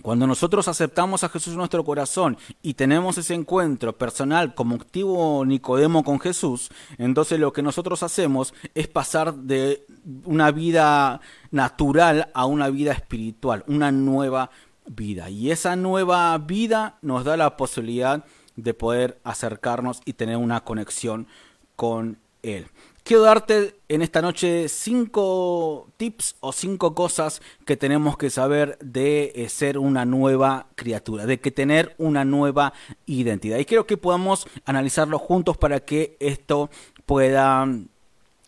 Cuando 0.02 0.28
nosotros 0.28 0.68
aceptamos 0.68 1.24
a 1.24 1.30
Jesús 1.30 1.54
en 1.54 1.58
nuestro 1.58 1.84
corazón 1.84 2.38
y 2.62 2.76
tenemos 2.76 3.18
ese 3.18 3.34
encuentro 3.34 3.98
personal 3.98 4.54
como 4.54 4.76
activo 4.76 5.44
Nicodemo 5.46 6.04
con 6.04 6.20
Jesús, 6.20 6.70
entonces 6.98 7.40
lo 7.40 7.52
que 7.52 7.64
nosotros 7.64 8.04
hacemos 8.04 8.54
es 8.76 8.88
pasar 8.88 9.34
de 9.34 9.86
una 10.24 10.52
vida 10.52 11.20
natural 11.52 12.30
a 12.34 12.46
una 12.46 12.70
vida 12.70 12.94
espiritual, 12.94 13.64
una 13.68 13.92
nueva 13.92 14.52
vida. 14.86 15.30
Y 15.30 15.52
esa 15.52 15.76
nueva 15.76 16.38
vida 16.38 16.98
nos 17.02 17.26
da 17.26 17.36
la 17.36 17.58
posibilidad 17.58 18.24
de 18.56 18.74
poder 18.74 19.20
acercarnos 19.24 20.02
y 20.06 20.14
tener 20.14 20.38
una 20.38 20.62
conexión 20.62 21.28
con 21.76 22.18
Él. 22.44 22.68
Quiero 23.08 23.24
darte 23.24 23.80
en 23.88 24.02
esta 24.02 24.22
noche 24.22 24.68
cinco 24.68 25.88
tips 25.96 26.36
o 26.42 26.52
cinco 26.52 26.94
cosas 26.94 27.42
que 27.66 27.78
tenemos 27.78 28.18
que 28.18 28.30
saber 28.30 28.78
de 28.82 29.32
eh, 29.34 29.48
ser 29.48 29.78
una 29.78 30.04
nueva 30.04 30.68
criatura, 30.76 31.26
de 31.26 31.40
que 31.40 31.50
tener 31.52 31.96
una 32.00 32.26
nueva 32.26 32.74
identidad. 33.06 33.60
Y 33.60 33.64
quiero 33.64 33.88
que 33.88 33.96
podamos 33.96 34.46
analizarlo 34.66 35.20
juntos 35.20 35.56
para 35.56 35.80
que 35.80 36.18
esto 36.20 36.70
pueda 37.06 37.66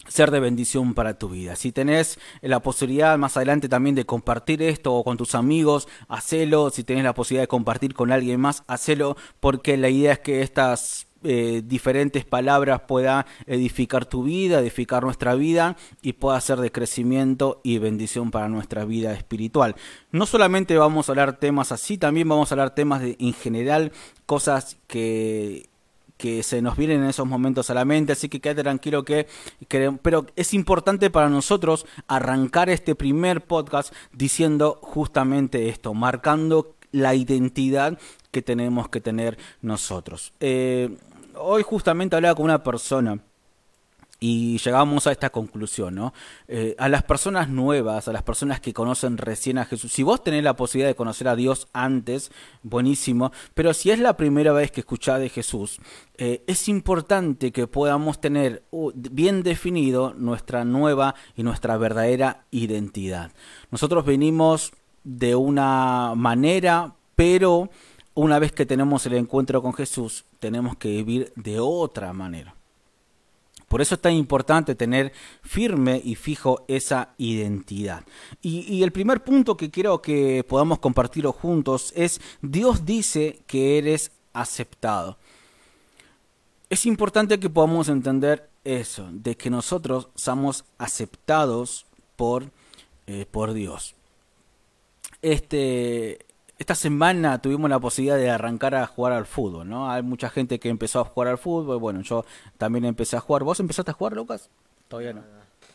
ser 0.09 0.29
de 0.29 0.41
bendición 0.41 0.93
para 0.93 1.17
tu 1.17 1.29
vida. 1.29 1.55
Si 1.55 1.71
tenés 1.71 2.19
la 2.41 2.59
posibilidad 2.59 3.17
más 3.17 3.37
adelante 3.37 3.69
también 3.69 3.95
de 3.95 4.05
compartir 4.05 4.61
esto 4.61 5.01
con 5.05 5.15
tus 5.15 5.35
amigos, 5.35 5.87
hacelo. 6.09 6.69
Si 6.69 6.83
tenés 6.83 7.05
la 7.05 7.13
posibilidad 7.13 7.43
de 7.43 7.47
compartir 7.47 7.93
con 7.93 8.11
alguien 8.11 8.41
más, 8.41 8.63
hacelo 8.67 9.15
porque 9.39 9.77
la 9.77 9.87
idea 9.87 10.11
es 10.11 10.19
que 10.19 10.41
estas 10.41 11.07
eh, 11.23 11.61
diferentes 11.65 12.25
palabras 12.25 12.81
pueda 12.81 13.25
edificar 13.45 14.05
tu 14.05 14.23
vida, 14.23 14.59
edificar 14.59 15.03
nuestra 15.03 15.35
vida 15.35 15.75
y 16.01 16.13
pueda 16.13 16.39
ser 16.41 16.59
de 16.59 16.71
crecimiento 16.71 17.61
y 17.63 17.77
bendición 17.77 18.31
para 18.31 18.47
nuestra 18.47 18.85
vida 18.85 19.13
espiritual. 19.13 19.75
No 20.11 20.25
solamente 20.25 20.77
vamos 20.77 21.09
a 21.09 21.11
hablar 21.11 21.37
temas 21.37 21.71
así, 21.71 21.97
también 21.97 22.29
vamos 22.29 22.51
a 22.51 22.55
hablar 22.55 22.75
temas 22.75 23.01
de, 23.01 23.15
en 23.19 23.33
general, 23.33 23.91
cosas 24.25 24.77
que 24.87 25.69
que 26.19 26.43
se 26.43 26.61
nos 26.61 26.75
vienen 26.75 27.01
en 27.01 27.09
esos 27.09 27.25
momentos 27.25 27.69
a 27.69 27.73
la 27.73 27.85
mente, 27.85 28.11
así 28.11 28.27
que 28.27 28.41
quédate 28.41 28.63
tranquilo 28.63 29.05
que, 29.05 29.25
que, 29.69 29.97
pero 30.01 30.25
es 30.35 30.53
importante 30.53 31.09
para 31.09 31.29
nosotros 31.29 31.85
arrancar 32.09 32.69
este 32.69 32.93
primer 32.93 33.45
podcast 33.45 33.93
diciendo 34.11 34.79
justamente 34.81 35.69
esto, 35.69 35.93
marcando 35.93 36.75
la 36.91 37.15
identidad 37.15 37.97
que 38.31 38.41
tenemos 38.41 38.89
que 38.89 39.01
tener 39.01 39.37
nosotros. 39.61 40.33
Eh, 40.39 40.95
hoy 41.35 41.63
justamente 41.63 42.15
hablaba 42.15 42.35
con 42.35 42.45
una 42.45 42.63
persona 42.63 43.19
y 44.19 44.57
llegamos 44.57 45.07
a 45.07 45.13
esta 45.13 45.29
conclusión, 45.29 45.95
¿no? 45.95 46.13
Eh, 46.47 46.75
a 46.77 46.89
las 46.89 47.03
personas 47.03 47.47
nuevas, 47.47 48.07
a 48.07 48.11
las 48.11 48.23
personas 48.23 48.59
que 48.59 48.73
conocen 48.73 49.17
recién 49.17 49.57
a 49.57 49.65
Jesús, 49.65 49.93
si 49.93 50.03
vos 50.03 50.23
tenés 50.23 50.43
la 50.43 50.55
posibilidad 50.55 50.89
de 50.89 50.95
conocer 50.95 51.29
a 51.29 51.37
Dios 51.37 51.69
antes, 51.71 52.31
buenísimo, 52.61 53.31
pero 53.53 53.73
si 53.73 53.91
es 53.91 53.99
la 53.99 54.17
primera 54.17 54.51
vez 54.51 54.71
que 54.71 54.81
escuchás 54.81 55.21
de 55.21 55.29
Jesús, 55.29 55.79
eh, 56.17 56.43
es 56.47 56.67
importante 56.67 57.51
que 57.53 57.67
podamos 57.67 58.19
tener 58.19 58.63
uh, 58.71 58.91
bien 58.93 59.41
definido 59.41 60.13
nuestra 60.17 60.65
nueva 60.65 61.15
y 61.37 61.43
nuestra 61.43 61.77
verdadera 61.77 62.45
identidad. 62.51 63.31
Nosotros 63.71 64.05
venimos 64.05 64.73
de 65.05 65.35
una 65.35 66.13
manera, 66.15 66.95
pero 67.15 67.69
una 68.13 68.39
vez 68.39 68.51
que 68.51 68.65
tenemos 68.65 69.05
el 69.05 69.13
encuentro 69.13 69.61
con 69.61 69.73
Jesús, 69.73 70.25
tenemos 70.39 70.75
que 70.77 70.89
vivir 70.89 71.31
de 71.35 71.59
otra 71.59 72.11
manera. 72.13 72.55
Por 73.69 73.81
eso 73.81 73.95
es 73.95 74.01
tan 74.01 74.13
importante 74.13 74.73
tener 74.73 75.13
firme 75.43 76.01
y 76.03 76.15
fijo 76.15 76.65
esa 76.67 77.13
identidad. 77.17 78.03
Y, 78.41 78.81
el 78.81 78.91
primer 78.91 79.23
punto 79.23 79.55
que 79.55 79.69
quiero 79.69 80.01
que 80.01 80.43
podamos 80.43 80.79
compartirlo 80.79 81.31
juntos 81.31 81.93
es, 81.95 82.19
Dios 82.41 82.83
dice 82.83 83.39
que 83.45 83.77
eres 83.77 84.11
aceptado. 84.33 85.17
Es 86.69 86.87
importante 86.87 87.39
que 87.39 87.49
podamos 87.49 87.89
entender 87.89 88.49
eso, 88.63 89.07
de 89.11 89.37
que 89.37 89.51
nosotros 89.51 90.09
somos 90.15 90.65
aceptados 90.79 91.85
por, 92.15 92.51
eh, 93.05 93.27
por 93.29 93.53
Dios. 93.53 93.95
Este, 95.21 96.25
esta 96.59 96.75
semana 96.75 97.41
tuvimos 97.41 97.69
la 97.69 97.79
posibilidad 97.79 98.17
de 98.17 98.29
arrancar 98.29 98.75
a 98.75 98.85
jugar 98.85 99.13
al 99.13 99.25
fútbol, 99.25 99.67
¿no? 99.67 99.89
Hay 99.89 100.03
mucha 100.03 100.29
gente 100.29 100.59
que 100.59 100.67
empezó 100.67 100.99
a 100.99 101.05
jugar 101.05 101.29
al 101.29 101.37
fútbol, 101.37 101.79
bueno, 101.79 102.01
yo 102.01 102.25
también 102.57 102.83
empecé 102.83 103.15
a 103.15 103.21
jugar. 103.21 103.43
¿Vos 103.43 103.61
empezaste 103.61 103.91
a 103.91 103.93
jugar, 103.93 104.13
Lucas? 104.13 104.49
Todavía 104.89 105.13
no. 105.13 105.23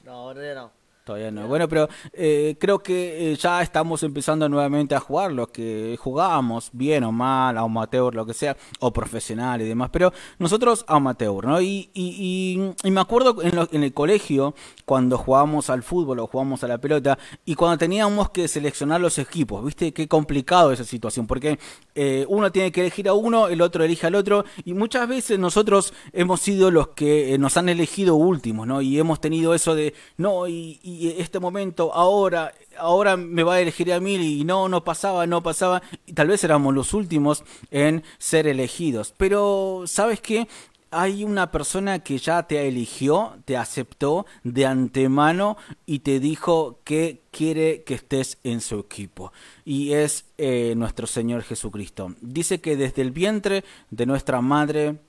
No, 0.04 0.12
ahora 0.12 0.54
no. 0.54 0.83
Todavía 1.04 1.30
no. 1.30 1.46
Bueno, 1.46 1.68
pero 1.68 1.86
eh, 2.14 2.56
creo 2.58 2.78
que 2.78 3.32
eh, 3.32 3.36
ya 3.36 3.60
estamos 3.60 4.02
empezando 4.02 4.48
nuevamente 4.48 4.94
a 4.94 5.00
jugar 5.00 5.32
los 5.32 5.48
que 5.48 5.98
jugábamos, 6.00 6.70
bien 6.72 7.04
o 7.04 7.12
mal, 7.12 7.58
amateur, 7.58 8.14
lo 8.14 8.24
que 8.24 8.32
sea, 8.32 8.56
o 8.80 8.90
profesional 8.90 9.60
y 9.60 9.66
demás. 9.66 9.90
Pero 9.92 10.14
nosotros 10.38 10.82
amateur, 10.88 11.44
¿no? 11.44 11.60
Y, 11.60 11.90
y, 11.92 12.74
y, 12.82 12.90
me 12.90 13.02
acuerdo 13.02 13.42
en, 13.42 13.52
en, 13.70 13.82
el 13.84 13.92
colegio, 13.92 14.54
cuando 14.86 15.18
jugábamos 15.18 15.68
al 15.68 15.82
fútbol 15.82 16.20
o 16.20 16.26
jugábamos 16.26 16.64
a 16.64 16.68
la 16.68 16.78
pelota, 16.78 17.18
y 17.44 17.54
cuando 17.54 17.76
teníamos 17.76 18.30
que 18.30 18.48
seleccionar 18.48 19.02
los 19.02 19.18
equipos, 19.18 19.62
¿viste? 19.62 19.92
Qué 19.92 20.08
complicado 20.08 20.72
esa 20.72 20.84
situación, 20.84 21.26
porque 21.26 21.58
eh, 21.94 22.24
uno 22.30 22.50
tiene 22.50 22.72
que 22.72 22.80
elegir 22.80 23.10
a 23.10 23.12
uno, 23.12 23.48
el 23.48 23.60
otro 23.60 23.84
elige 23.84 24.06
al 24.06 24.14
otro, 24.14 24.46
y 24.64 24.72
muchas 24.72 25.06
veces 25.06 25.38
nosotros 25.38 25.92
hemos 26.14 26.40
sido 26.40 26.70
los 26.70 26.88
que 26.88 27.36
nos 27.38 27.58
han 27.58 27.68
elegido 27.68 28.14
últimos, 28.14 28.66
¿no? 28.66 28.80
Y 28.80 28.98
hemos 28.98 29.20
tenido 29.20 29.54
eso 29.54 29.74
de, 29.74 29.92
no, 30.16 30.48
y 30.48 30.80
este 31.18 31.40
momento, 31.40 31.92
ahora, 31.94 32.52
ahora 32.78 33.16
me 33.16 33.42
va 33.42 33.54
a 33.54 33.60
elegir 33.60 33.92
a 33.92 34.00
mí 34.00 34.14
y 34.14 34.44
no, 34.44 34.68
no 34.68 34.84
pasaba, 34.84 35.26
no 35.26 35.42
pasaba, 35.42 35.82
y 36.06 36.12
tal 36.12 36.28
vez 36.28 36.44
éramos 36.44 36.74
los 36.74 36.94
últimos 36.94 37.44
en 37.70 38.02
ser 38.18 38.46
elegidos. 38.46 39.14
Pero, 39.16 39.84
¿sabes 39.86 40.20
qué? 40.20 40.48
Hay 40.90 41.24
una 41.24 41.50
persona 41.50 41.98
que 41.98 42.18
ya 42.18 42.44
te 42.44 42.68
eligió, 42.68 43.36
te 43.44 43.56
aceptó 43.56 44.26
de 44.44 44.64
antemano 44.64 45.56
y 45.86 46.00
te 46.00 46.20
dijo 46.20 46.78
que 46.84 47.22
quiere 47.32 47.82
que 47.82 47.94
estés 47.94 48.38
en 48.44 48.60
su 48.60 48.78
equipo. 48.78 49.32
Y 49.64 49.92
es 49.92 50.26
eh, 50.38 50.74
nuestro 50.76 51.08
Señor 51.08 51.42
Jesucristo. 51.42 52.14
Dice 52.20 52.60
que 52.60 52.76
desde 52.76 53.02
el 53.02 53.10
vientre 53.10 53.64
de 53.90 54.06
nuestra 54.06 54.40
madre 54.40 55.00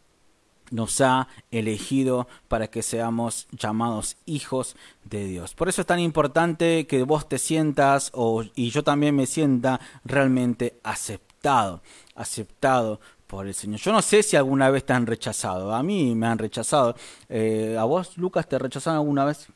nos 0.71 1.01
ha 1.01 1.27
elegido 1.51 2.27
para 2.47 2.67
que 2.67 2.83
seamos 2.83 3.47
llamados 3.51 4.17
hijos 4.25 4.75
de 5.03 5.25
Dios. 5.25 5.53
Por 5.53 5.69
eso 5.69 5.81
es 5.81 5.87
tan 5.87 5.99
importante 5.99 6.87
que 6.87 7.03
vos 7.03 7.27
te 7.27 7.37
sientas 7.37 8.11
o, 8.13 8.43
y 8.55 8.69
yo 8.69 8.83
también 8.83 9.15
me 9.15 9.25
sienta 9.25 9.79
realmente 10.03 10.79
aceptado, 10.83 11.81
aceptado 12.15 12.99
por 13.27 13.47
el 13.47 13.53
Señor. 13.53 13.79
Yo 13.79 13.91
no 13.91 14.01
sé 14.01 14.23
si 14.23 14.35
alguna 14.35 14.69
vez 14.69 14.85
te 14.85 14.93
han 14.93 15.05
rechazado, 15.05 15.73
a 15.73 15.83
mí 15.83 16.15
me 16.15 16.27
han 16.27 16.37
rechazado. 16.37 16.95
Eh, 17.29 17.75
¿A 17.79 17.83
vos, 17.83 18.17
Lucas, 18.17 18.47
te 18.47 18.57
rechazaron 18.57 18.99
alguna 18.99 19.25
vez? 19.25 19.47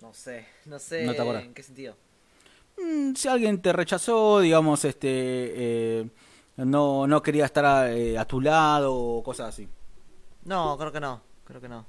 No 0.00 0.12
sé, 0.12 0.46
no 0.66 0.78
sé 0.78 1.04
en 1.04 1.54
qué 1.54 1.62
sentido. 1.62 1.94
Mm, 2.78 3.14
si 3.14 3.28
alguien 3.28 3.60
te 3.60 3.72
rechazó, 3.72 4.40
digamos, 4.40 4.84
este, 4.84 5.08
eh, 5.10 6.08
no, 6.56 7.06
no 7.06 7.22
quería 7.22 7.46
estar 7.46 7.90
eh, 7.90 8.18
a 8.18 8.24
tu 8.24 8.40
lado 8.40 8.94
o 8.94 9.22
cosas 9.22 9.48
así. 9.48 9.68
No, 10.44 10.76
creo 10.78 10.92
que 10.92 11.00
no. 11.00 11.22
Creo 11.44 11.60
que 11.60 11.68
no. 11.68 11.86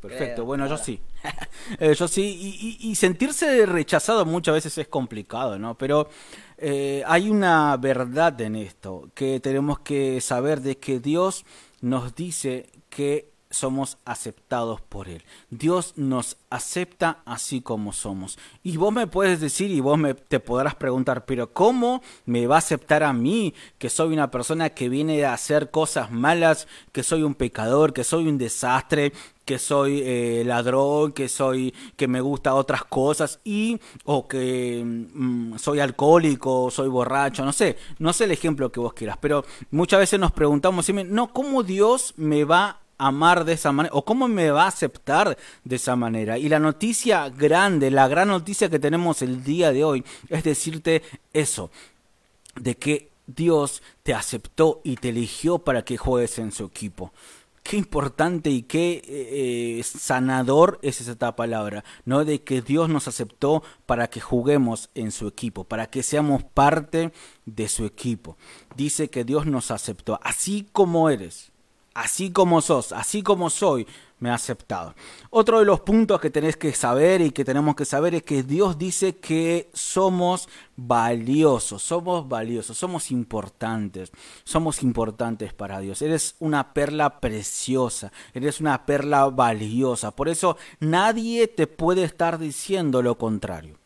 Perfecto, 0.00 0.44
bueno, 0.44 0.66
yo 0.66 0.76
sí. 0.76 1.00
Eh, 1.80 1.94
yo 1.94 2.08
sí, 2.08 2.78
y, 2.80 2.94
sentirse 2.94 3.66
rechazado 3.66 4.24
muchas 4.24 4.54
veces 4.54 4.78
es 4.78 4.88
complicado, 4.88 5.58
¿no? 5.58 5.76
Pero 5.76 6.08
eh, 6.56 7.02
hay 7.06 7.28
una 7.28 7.76
verdad 7.76 8.40
en 8.40 8.56
esto, 8.56 9.10
que 9.14 9.38
tenemos 9.40 9.80
que 9.80 10.20
saber 10.20 10.60
de 10.62 10.78
que 10.78 10.98
Dios 10.98 11.44
nos 11.82 12.14
dice 12.14 12.70
que 12.88 13.27
somos 13.50 13.98
aceptados 14.04 14.80
por 14.80 15.08
Él. 15.08 15.22
Dios 15.50 15.94
nos 15.96 16.36
acepta 16.50 17.22
así 17.24 17.60
como 17.60 17.92
somos. 17.92 18.38
Y 18.62 18.76
vos 18.76 18.92
me 18.92 19.06
puedes 19.06 19.40
decir 19.40 19.70
y 19.70 19.80
vos 19.80 19.98
me, 19.98 20.14
te 20.14 20.40
podrás 20.40 20.74
preguntar, 20.74 21.24
pero 21.24 21.52
¿cómo 21.52 22.02
me 22.26 22.46
va 22.46 22.56
a 22.56 22.58
aceptar 22.58 23.02
a 23.02 23.12
mí 23.12 23.54
que 23.78 23.90
soy 23.90 24.12
una 24.12 24.30
persona 24.30 24.70
que 24.70 24.88
viene 24.88 25.24
a 25.24 25.32
hacer 25.32 25.70
cosas 25.70 26.10
malas, 26.10 26.68
que 26.92 27.02
soy 27.02 27.22
un 27.22 27.34
pecador, 27.34 27.92
que 27.92 28.04
soy 28.04 28.26
un 28.26 28.38
desastre, 28.38 29.12
que 29.48 29.58
soy 29.58 30.02
eh, 30.04 30.42
ladrón, 30.44 31.12
que 31.12 31.26
soy 31.26 31.72
que 31.96 32.06
me 32.06 32.20
gusta 32.20 32.54
otras 32.54 32.84
cosas 32.84 33.40
y 33.44 33.80
o 34.04 34.28
que 34.28 34.82
mm, 34.84 35.56
soy 35.56 35.80
alcohólico, 35.80 36.70
soy 36.70 36.88
borracho, 36.88 37.46
no 37.46 37.54
sé, 37.54 37.78
no 37.98 38.12
sé 38.12 38.24
el 38.24 38.32
ejemplo 38.32 38.70
que 38.70 38.78
vos 38.78 38.92
quieras, 38.92 39.16
pero 39.18 39.46
muchas 39.70 40.00
veces 40.00 40.20
nos 40.20 40.32
preguntamos, 40.32 40.86
no, 41.06 41.32
¿cómo 41.32 41.62
Dios 41.62 42.12
me 42.18 42.44
va 42.44 42.80
amar 42.98 43.44
de 43.44 43.54
esa 43.54 43.72
manera 43.72 43.94
o 43.94 44.04
cómo 44.04 44.28
me 44.28 44.50
va 44.50 44.64
a 44.64 44.68
aceptar 44.68 45.38
de 45.64 45.76
esa 45.76 45.96
manera. 45.96 46.36
Y 46.36 46.48
la 46.48 46.58
noticia 46.58 47.28
grande, 47.30 47.90
la 47.90 48.08
gran 48.08 48.28
noticia 48.28 48.68
que 48.68 48.78
tenemos 48.78 49.22
el 49.22 49.42
día 49.44 49.72
de 49.72 49.84
hoy 49.84 50.04
es 50.28 50.44
decirte 50.44 51.02
eso, 51.32 51.70
de 52.56 52.76
que 52.76 53.10
Dios 53.26 53.82
te 54.02 54.14
aceptó 54.14 54.80
y 54.84 54.96
te 54.96 55.10
eligió 55.10 55.58
para 55.58 55.84
que 55.84 55.96
juegues 55.96 56.38
en 56.38 56.50
su 56.50 56.64
equipo. 56.64 57.12
Qué 57.62 57.76
importante 57.76 58.48
y 58.48 58.62
qué 58.62 59.02
eh, 59.06 59.82
sanador 59.84 60.78
es 60.80 61.02
esa 61.02 61.36
palabra, 61.36 61.84
¿no? 62.06 62.24
De 62.24 62.42
que 62.42 62.62
Dios 62.62 62.88
nos 62.88 63.08
aceptó 63.08 63.62
para 63.84 64.08
que 64.08 64.20
juguemos 64.20 64.88
en 64.94 65.12
su 65.12 65.28
equipo, 65.28 65.64
para 65.64 65.90
que 65.90 66.02
seamos 66.02 66.42
parte 66.42 67.12
de 67.44 67.68
su 67.68 67.84
equipo. 67.84 68.38
Dice 68.74 69.10
que 69.10 69.24
Dios 69.24 69.44
nos 69.44 69.70
aceptó, 69.70 70.18
así 70.22 70.66
como 70.72 71.10
eres 71.10 71.52
así 71.98 72.30
como 72.30 72.60
sos, 72.60 72.92
así 72.92 73.22
como 73.22 73.50
soy, 73.50 73.86
me 74.20 74.30
ha 74.30 74.34
aceptado. 74.34 74.94
Otro 75.30 75.58
de 75.58 75.64
los 75.64 75.80
puntos 75.80 76.20
que 76.20 76.30
tenés 76.30 76.56
que 76.56 76.72
saber 76.72 77.20
y 77.20 77.32
que 77.32 77.44
tenemos 77.44 77.74
que 77.74 77.84
saber 77.84 78.14
es 78.14 78.22
que 78.22 78.42
Dios 78.44 78.78
dice 78.78 79.16
que 79.16 79.68
somos 79.72 80.48
valiosos, 80.76 81.82
somos 81.82 82.28
valiosos, 82.28 82.78
somos 82.78 83.10
importantes, 83.10 84.12
somos 84.44 84.82
importantes 84.82 85.52
para 85.52 85.80
Dios. 85.80 86.00
Eres 86.02 86.36
una 86.38 86.72
perla 86.72 87.20
preciosa, 87.20 88.12
eres 88.32 88.60
una 88.60 88.86
perla 88.86 89.26
valiosa. 89.26 90.12
Por 90.12 90.28
eso 90.28 90.56
nadie 90.80 91.48
te 91.48 91.66
puede 91.66 92.04
estar 92.04 92.38
diciendo 92.38 93.02
lo 93.02 93.18
contrario. 93.18 93.77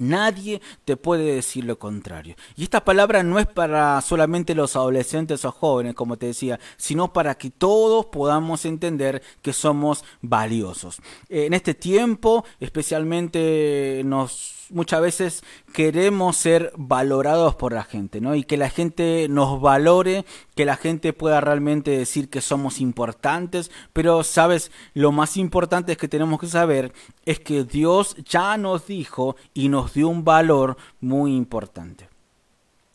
Nadie 0.00 0.62
te 0.86 0.96
puede 0.96 1.34
decir 1.34 1.64
lo 1.64 1.78
contrario. 1.78 2.34
Y 2.56 2.62
esta 2.62 2.82
palabra 2.84 3.22
no 3.22 3.38
es 3.38 3.46
para 3.46 4.00
solamente 4.00 4.54
los 4.54 4.74
adolescentes 4.74 5.44
o 5.44 5.52
jóvenes, 5.52 5.94
como 5.94 6.16
te 6.16 6.26
decía, 6.26 6.58
sino 6.78 7.12
para 7.12 7.34
que 7.36 7.50
todos 7.50 8.06
podamos 8.06 8.64
entender 8.64 9.22
que 9.42 9.52
somos 9.52 10.02
valiosos. 10.22 11.02
En 11.28 11.52
este 11.52 11.74
tiempo, 11.74 12.44
especialmente 12.60 14.02
nos 14.06 14.59
muchas 14.70 15.00
veces 15.00 15.44
queremos 15.72 16.36
ser 16.36 16.72
valorados 16.76 17.54
por 17.54 17.72
la 17.72 17.84
gente, 17.84 18.20
¿no? 18.20 18.34
Y 18.34 18.44
que 18.44 18.56
la 18.56 18.70
gente 18.70 19.26
nos 19.28 19.60
valore, 19.60 20.24
que 20.54 20.64
la 20.64 20.76
gente 20.76 21.12
pueda 21.12 21.40
realmente 21.40 21.90
decir 21.90 22.28
que 22.28 22.40
somos 22.40 22.80
importantes, 22.80 23.70
pero 23.92 24.22
sabes, 24.22 24.70
lo 24.94 25.12
más 25.12 25.36
importante 25.36 25.92
es 25.92 25.98
que 25.98 26.08
tenemos 26.08 26.40
que 26.40 26.46
saber 26.46 26.92
es 27.24 27.40
que 27.40 27.64
Dios 27.64 28.16
ya 28.24 28.56
nos 28.56 28.86
dijo 28.86 29.36
y 29.54 29.68
nos 29.68 29.94
dio 29.94 30.08
un 30.08 30.24
valor 30.24 30.76
muy 31.00 31.36
importante. 31.36 32.08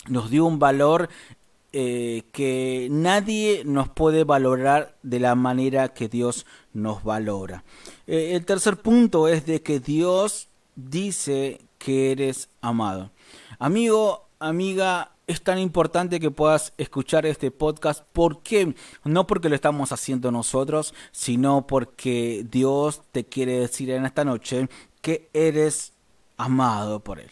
Nos 0.08 0.30
dio 0.30 0.46
un 0.46 0.60
valor 0.60 1.10
eh, 1.78 2.24
que 2.32 2.88
nadie 2.90 3.64
nos 3.66 3.90
puede 3.90 4.24
valorar 4.24 4.96
de 5.04 5.20
la 5.20 5.36
manera 5.36 5.90
que 5.90 6.08
Dios 6.08 6.46
nos 6.72 7.04
valora. 7.04 7.66
Eh, 8.08 8.32
el 8.34 8.46
tercer 8.46 8.78
punto 8.78 9.28
es 9.28 9.46
de 9.46 9.62
que 9.62 9.82
Dios 9.82 10.48
dice 10.76 11.62
que 11.78 12.12
eres 12.12 12.50
amado. 12.62 13.12
Amigo, 13.60 14.28
amiga, 14.40 15.12
es 15.28 15.42
tan 15.42 15.60
importante 15.60 16.20
que 16.20 16.32
puedas 16.32 16.74
escuchar 16.78 17.26
este 17.26 17.52
podcast. 17.52 18.04
¿Por 18.14 18.42
qué? 18.44 18.76
No 19.04 19.28
porque 19.28 19.50
lo 19.50 19.56
estamos 19.56 19.92
haciendo 19.92 20.32
nosotros, 20.32 20.94
sino 21.12 21.66
porque 21.68 22.46
Dios 22.50 23.02
te 23.12 23.26
quiere 23.26 23.60
decir 23.60 23.90
en 23.90 24.06
esta 24.06 24.24
noche 24.24 24.70
que 25.02 25.30
eres 25.34 25.94
amado 26.38 27.00
por 27.00 27.20
Él. 27.20 27.30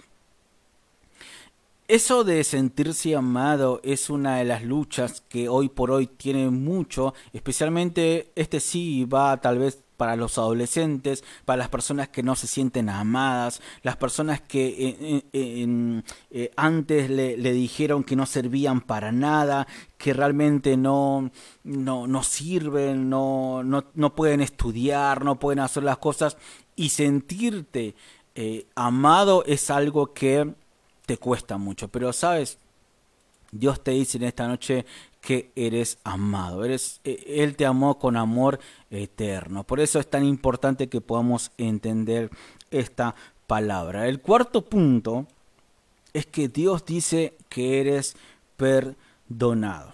Eso 1.87 2.23
de 2.23 2.43
sentirse 2.43 3.15
amado 3.15 3.81
es 3.83 4.09
una 4.09 4.37
de 4.37 4.45
las 4.45 4.63
luchas 4.63 5.21
que 5.27 5.49
hoy 5.49 5.67
por 5.67 5.91
hoy 5.91 6.07
tiene 6.07 6.49
mucho, 6.49 7.13
especialmente 7.33 8.31
este 8.35 8.61
sí 8.61 9.03
va 9.03 9.39
tal 9.41 9.59
vez 9.59 9.83
para 10.03 10.17
los 10.17 10.37
adolescentes, 10.37 11.23
para 11.45 11.55
las 11.55 11.69
personas 11.69 12.09
que 12.09 12.23
no 12.23 12.35
se 12.35 12.45
sienten 12.45 12.89
amadas, 12.89 13.61
las 13.83 13.95
personas 13.95 14.41
que 14.41 14.67
eh, 14.67 15.23
eh, 15.31 16.01
eh, 16.29 16.51
antes 16.57 17.09
le, 17.09 17.37
dijeron 17.53 18.03
que 18.03 18.17
no 18.17 18.25
servían 18.25 18.81
para 18.81 19.13
nada, 19.13 19.65
que 19.97 20.11
realmente 20.11 20.75
no, 20.75 21.31
no, 21.63 22.05
no 22.05 22.21
sirven, 22.21 23.09
no, 23.09 23.63
no, 23.63 23.85
no, 23.93 24.13
pueden 24.13 24.41
estudiar, 24.41 25.23
no 25.23 25.39
pueden 25.39 25.59
hacer 25.59 25.83
las 25.83 25.99
cosas 25.99 26.35
y 26.75 26.89
sentirte 26.89 27.95
amado 28.75 29.45
es 29.45 29.69
algo 29.69 30.11
que 30.11 30.53
te 31.05 31.15
cuesta 31.15 31.57
mucho. 31.57 31.87
Pero 31.87 32.11
sabes, 32.11 32.57
Dios 33.53 33.81
te 33.81 33.91
dice 33.91 34.17
en 34.17 34.23
esta 34.25 34.49
noche 34.49 34.85
que 35.23 35.51
eres 35.55 35.99
amado. 36.03 36.65
Eres, 36.65 36.99
eh, 37.05 37.23
él 37.37 37.55
te 37.55 37.65
amó 37.65 37.97
con 37.97 38.17
amor 38.17 38.59
eterno. 38.91 39.63
Por 39.63 39.79
eso 39.79 39.97
es 39.99 40.09
tan 40.09 40.25
importante 40.25 40.89
que 40.89 40.99
podamos 40.99 41.51
entender 41.57 42.29
esta 42.71 43.15
palabra. 43.47 44.09
El 44.09 44.19
cuarto 44.19 44.63
punto 44.63 45.25
es 46.11 46.25
que 46.25 46.49
Dios 46.49 46.85
dice 46.85 47.37
que 47.47 47.79
eres 47.79 48.17
perdonado. 48.57 49.93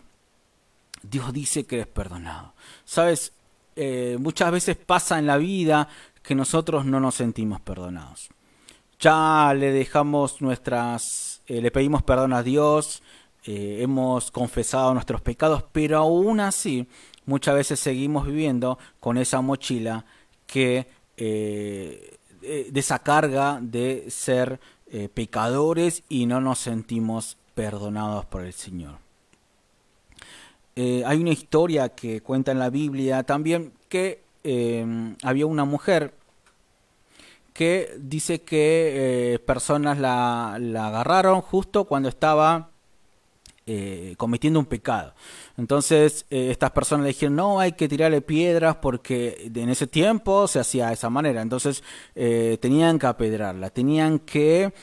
Dios 1.03 1.31
dice 1.31 1.63
que 1.63 1.75
eres 1.75 1.87
perdonado. 1.87 2.53
Sabes, 2.83 3.31
eh, 3.75 4.17
muchas 4.19 4.51
veces 4.51 4.77
pasa 4.77 5.19
en 5.19 5.27
la 5.27 5.37
vida 5.37 5.87
que 6.23 6.33
nosotros 6.33 6.85
no 6.85 6.99
nos 6.99 7.13
sentimos 7.13 7.61
perdonados. 7.61 8.29
Ya 8.99 9.53
le 9.55 9.71
dejamos 9.71 10.41
nuestras, 10.41 11.41
eh, 11.45 11.61
le 11.61 11.69
pedimos 11.69 12.01
perdón 12.01 12.33
a 12.33 12.41
Dios, 12.41 13.03
eh, 13.45 13.79
hemos 13.81 14.31
confesado 14.31 14.93
nuestros 14.93 15.21
pecados, 15.21 15.63
pero 15.71 15.99
aún 15.99 16.41
así 16.41 16.87
muchas 17.25 17.55
veces 17.55 17.79
seguimos 17.79 18.27
viviendo 18.27 18.77
con 18.99 19.17
esa 19.17 19.39
mochila 19.39 20.05
que 20.45 20.87
eh, 21.15 22.17
de 22.41 22.79
esa 22.79 22.99
carga 22.99 23.59
de 23.61 24.05
ser 24.09 24.59
eh, 24.91 25.07
pecadores 25.07 26.03
y 26.09 26.25
no 26.25 26.41
nos 26.41 26.59
sentimos 26.59 27.37
perdonados 27.55 28.25
por 28.25 28.43
el 28.43 28.53
Señor. 28.53 28.97
hay 30.75 31.17
una 31.21 31.31
historia 31.31 31.89
que 31.89 32.21
cuenta 32.21 32.51
en 32.51 32.59
la 32.59 32.69
Biblia 32.69 33.23
también 33.23 33.73
que 33.87 34.23
había 35.23 35.45
una 35.45 35.65
mujer 35.65 36.13
que 37.53 37.95
dice 37.99 38.41
que 38.41 39.41
personas 39.45 39.97
la, 39.97 40.57
la 40.59 40.87
agarraron 40.87 41.41
justo 41.41 41.83
cuando 41.85 42.07
estaba 42.07 42.68
eh, 43.71 44.15
cometiendo 44.17 44.59
un 44.59 44.65
pecado. 44.65 45.13
Entonces 45.55 46.25
eh, 46.31 46.49
estas 46.49 46.71
personas 46.71 47.03
le 47.03 47.09
dijeron, 47.09 47.35
no, 47.35 47.59
hay 47.59 47.73
que 47.73 47.87
tirarle 47.87 48.19
piedras 48.19 48.77
porque 48.77 49.51
en 49.53 49.69
ese 49.69 49.85
tiempo 49.85 50.47
se 50.47 50.59
hacía 50.59 50.87
de 50.87 50.95
esa 50.95 51.11
manera. 51.11 51.43
Entonces 51.43 51.83
eh, 52.15 52.57
tenían 52.59 52.97
que 52.97 53.05
apedrarla, 53.05 53.69
tenían 53.69 54.17
que 54.17 54.73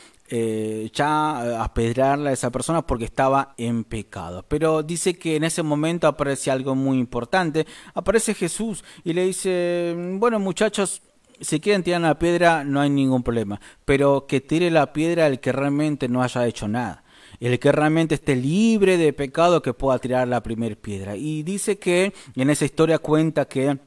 ya 0.92 1.62
apedrarla 1.64 2.30
a 2.30 2.32
esa 2.32 2.50
persona 2.50 2.86
porque 2.86 3.06
estaba 3.06 3.54
en 3.56 3.82
pecado. 3.82 4.44
Pero 4.46 4.84
dice 4.84 5.18
que 5.18 5.34
en 5.34 5.42
ese 5.42 5.64
momento 5.64 6.06
aparece 6.06 6.52
algo 6.52 6.76
muy 6.76 6.98
importante. 6.98 7.66
Aparece 7.92 8.34
Jesús 8.34 8.84
y 9.02 9.14
le 9.14 9.24
dice, 9.24 9.96
bueno 10.14 10.38
muchachos, 10.38 11.02
si 11.40 11.58
quieren 11.58 11.82
tirar 11.82 12.02
la 12.02 12.20
piedra 12.20 12.62
no 12.62 12.80
hay 12.80 12.90
ningún 12.90 13.24
problema, 13.24 13.60
pero 13.84 14.28
que 14.28 14.40
tire 14.40 14.70
la 14.70 14.92
piedra 14.92 15.26
el 15.26 15.40
que 15.40 15.50
realmente 15.50 16.08
no 16.08 16.22
haya 16.22 16.46
hecho 16.46 16.68
nada 16.68 17.02
el 17.40 17.58
que 17.58 17.72
realmente 17.72 18.14
esté 18.16 18.36
libre 18.36 18.96
de 18.96 19.12
pecado 19.12 19.62
que 19.62 19.74
pueda 19.74 19.98
tirar 19.98 20.28
la 20.28 20.42
primera 20.42 20.76
piedra. 20.76 21.16
Y 21.16 21.42
dice 21.42 21.78
que 21.78 22.12
en 22.34 22.50
esa 22.50 22.64
historia 22.64 22.98
cuenta 22.98 23.46
que 23.46 23.78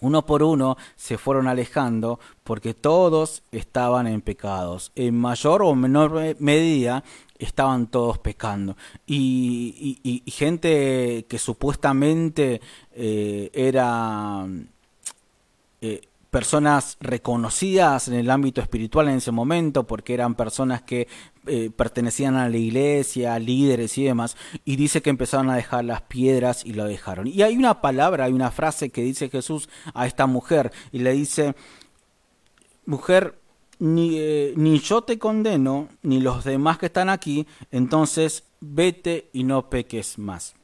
uno 0.00 0.26
por 0.26 0.42
uno 0.42 0.76
se 0.94 1.18
fueron 1.18 1.48
alejando 1.48 2.20
porque 2.44 2.74
todos 2.74 3.42
estaban 3.50 4.06
en 4.06 4.20
pecados. 4.20 4.92
En 4.94 5.16
mayor 5.16 5.62
o 5.62 5.74
menor 5.74 6.36
medida 6.38 7.02
estaban 7.38 7.86
todos 7.88 8.18
pecando. 8.18 8.76
Y, 9.06 10.22
gente 10.26 11.26
que 11.28 11.38
supuestamente 11.38 12.60
eh, 12.94 13.50
era... 13.52 14.46
Eh, 15.80 16.00
personas 16.36 16.98
reconocidas 17.00 18.08
en 18.08 18.14
el 18.14 18.30
ámbito 18.30 18.60
espiritual 18.60 19.08
en 19.08 19.14
ese 19.14 19.32
momento, 19.32 19.86
porque 19.86 20.12
eran 20.12 20.34
personas 20.34 20.82
que 20.82 21.08
eh, 21.46 21.70
pertenecían 21.74 22.36
a 22.36 22.50
la 22.50 22.58
iglesia, 22.58 23.38
líderes 23.38 23.96
y 23.96 24.04
demás, 24.04 24.36
y 24.62 24.76
dice 24.76 25.00
que 25.00 25.08
empezaron 25.08 25.48
a 25.48 25.56
dejar 25.56 25.86
las 25.86 26.02
piedras 26.02 26.66
y 26.66 26.74
lo 26.74 26.84
dejaron. 26.84 27.26
Y 27.26 27.40
hay 27.40 27.56
una 27.56 27.80
palabra, 27.80 28.26
hay 28.26 28.34
una 28.34 28.50
frase 28.50 28.90
que 28.90 29.00
dice 29.00 29.30
Jesús 29.30 29.70
a 29.94 30.06
esta 30.06 30.26
mujer, 30.26 30.72
y 30.92 30.98
le 30.98 31.14
dice, 31.14 31.54
mujer, 32.84 33.38
ni, 33.78 34.18
eh, 34.18 34.52
ni 34.56 34.78
yo 34.80 35.04
te 35.04 35.18
condeno, 35.18 35.88
ni 36.02 36.20
los 36.20 36.44
demás 36.44 36.76
que 36.76 36.84
están 36.84 37.08
aquí, 37.08 37.46
entonces 37.70 38.44
vete 38.60 39.30
y 39.32 39.44
no 39.44 39.70
peques 39.70 40.18
más. 40.18 40.54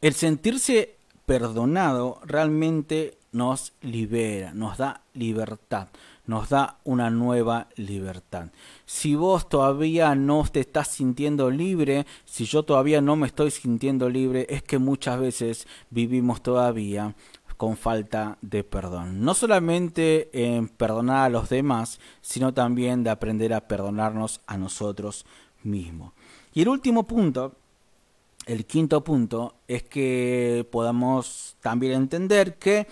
El 0.00 0.14
sentirse 0.14 0.94
perdonado 1.26 2.20
realmente 2.24 3.18
nos 3.36 3.74
libera, 3.82 4.54
nos 4.54 4.78
da 4.78 5.02
libertad, 5.12 5.88
nos 6.26 6.48
da 6.48 6.78
una 6.84 7.10
nueva 7.10 7.68
libertad. 7.76 8.48
Si 8.86 9.14
vos 9.14 9.48
todavía 9.48 10.14
no 10.14 10.44
te 10.50 10.60
estás 10.60 10.88
sintiendo 10.88 11.50
libre, 11.50 12.06
si 12.24 12.46
yo 12.46 12.62
todavía 12.62 13.00
no 13.00 13.14
me 13.14 13.26
estoy 13.26 13.50
sintiendo 13.50 14.08
libre, 14.08 14.46
es 14.48 14.62
que 14.62 14.78
muchas 14.78 15.20
veces 15.20 15.66
vivimos 15.90 16.42
todavía 16.42 17.14
con 17.56 17.76
falta 17.76 18.38
de 18.40 18.64
perdón. 18.64 19.20
No 19.22 19.34
solamente 19.34 20.30
en 20.32 20.68
perdonar 20.68 21.26
a 21.26 21.28
los 21.28 21.48
demás, 21.48 22.00
sino 22.20 22.54
también 22.54 23.04
de 23.04 23.10
aprender 23.10 23.52
a 23.52 23.68
perdonarnos 23.68 24.40
a 24.46 24.56
nosotros 24.56 25.26
mismos. 25.62 26.12
Y 26.54 26.62
el 26.62 26.68
último 26.68 27.06
punto, 27.06 27.54
el 28.46 28.64
quinto 28.66 29.02
punto, 29.02 29.56
es 29.68 29.82
que 29.82 30.66
podamos 30.70 31.56
también 31.60 31.92
entender 31.94 32.56
que 32.56 32.86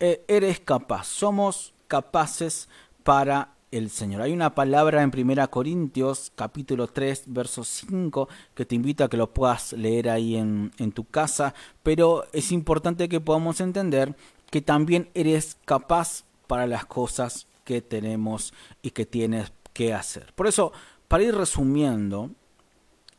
eres 0.00 0.60
capaz, 0.60 1.06
somos 1.06 1.74
capaces 1.88 2.68
para 3.02 3.54
el 3.70 3.90
Señor. 3.90 4.22
Hay 4.22 4.32
una 4.32 4.54
palabra 4.54 5.02
en 5.02 5.10
Primera 5.10 5.48
Corintios 5.48 6.32
capítulo 6.34 6.86
3 6.86 7.24
verso 7.26 7.64
5 7.64 8.28
que 8.54 8.64
te 8.64 8.74
invito 8.74 9.04
a 9.04 9.08
que 9.08 9.16
lo 9.16 9.32
puedas 9.32 9.72
leer 9.72 10.08
ahí 10.08 10.36
en, 10.36 10.72
en 10.78 10.92
tu 10.92 11.04
casa, 11.04 11.54
pero 11.82 12.26
es 12.32 12.52
importante 12.52 13.08
que 13.08 13.20
podamos 13.20 13.60
entender 13.60 14.14
que 14.50 14.60
también 14.60 15.10
eres 15.14 15.56
capaz 15.64 16.24
para 16.46 16.66
las 16.66 16.86
cosas 16.86 17.46
que 17.64 17.82
tenemos 17.82 18.54
y 18.82 18.90
que 18.90 19.06
tienes 19.06 19.52
que 19.72 19.92
hacer. 19.92 20.32
Por 20.34 20.46
eso, 20.46 20.72
para 21.08 21.24
ir 21.24 21.34
resumiendo, 21.34 22.30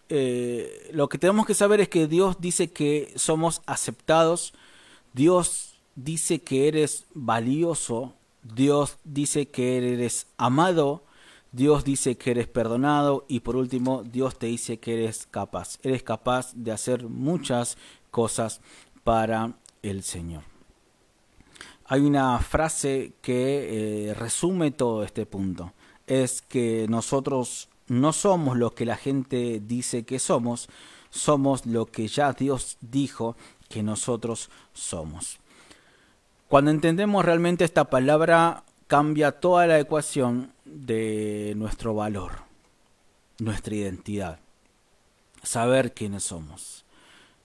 eh, 0.09 0.89
lo 0.93 1.09
que 1.09 1.17
tenemos 1.17 1.45
que 1.45 1.53
saber 1.53 1.81
es 1.81 1.89
que 1.89 2.07
Dios 2.07 2.37
dice 2.39 2.71
que 2.71 3.13
somos 3.15 3.61
aceptados, 3.65 4.53
Dios 5.13 5.76
dice 5.97 6.39
que 6.39 6.69
eres 6.69 7.05
valioso, 7.13 8.13
Dios 8.43 8.97
dice 9.03 9.49
que 9.49 9.77
eres 9.77 10.27
amado, 10.37 11.03
Dios 11.51 11.83
dice 11.83 12.17
que 12.17 12.31
eres 12.31 12.47
perdonado 12.47 13.25
y 13.27 13.39
por 13.41 13.55
último 13.55 14.03
Dios 14.03 14.37
te 14.37 14.45
dice 14.45 14.77
que 14.79 14.93
eres 14.93 15.27
capaz. 15.29 15.79
Eres 15.83 16.03
capaz 16.03 16.53
de 16.53 16.71
hacer 16.71 17.09
muchas 17.09 17.77
cosas 18.11 18.61
para 19.03 19.53
el 19.81 20.03
Señor. 20.03 20.43
Hay 21.85 22.01
una 22.01 22.37
frase 22.39 23.13
que 23.21 24.09
eh, 24.09 24.13
resume 24.13 24.71
todo 24.71 25.03
este 25.03 25.25
punto. 25.25 25.73
Es 26.05 26.41
que 26.41 26.85
nosotros 26.89 27.69
no 27.87 28.13
somos 28.13 28.57
lo 28.57 28.75
que 28.75 28.85
la 28.85 28.97
gente 28.97 29.61
dice 29.65 30.03
que 30.03 30.19
somos, 30.19 30.69
somos 31.09 31.65
lo 31.65 31.85
que 31.85 32.07
ya 32.07 32.33
Dios 32.33 32.77
dijo 32.81 33.35
que 33.69 33.81
nosotros 33.83 34.49
somos. 34.73 35.39
Cuando 36.47 36.71
entendemos 36.71 37.25
realmente 37.25 37.65
esta 37.65 37.89
palabra, 37.89 38.63
cambia 38.87 39.33
toda 39.33 39.67
la 39.67 39.79
ecuación 39.79 40.53
de 40.63 41.53
nuestro 41.57 41.93
valor, 41.93 42.31
nuestra 43.37 43.75
identidad, 43.75 44.39
saber 45.43 45.93
quiénes 45.93 46.23
somos. 46.23 46.85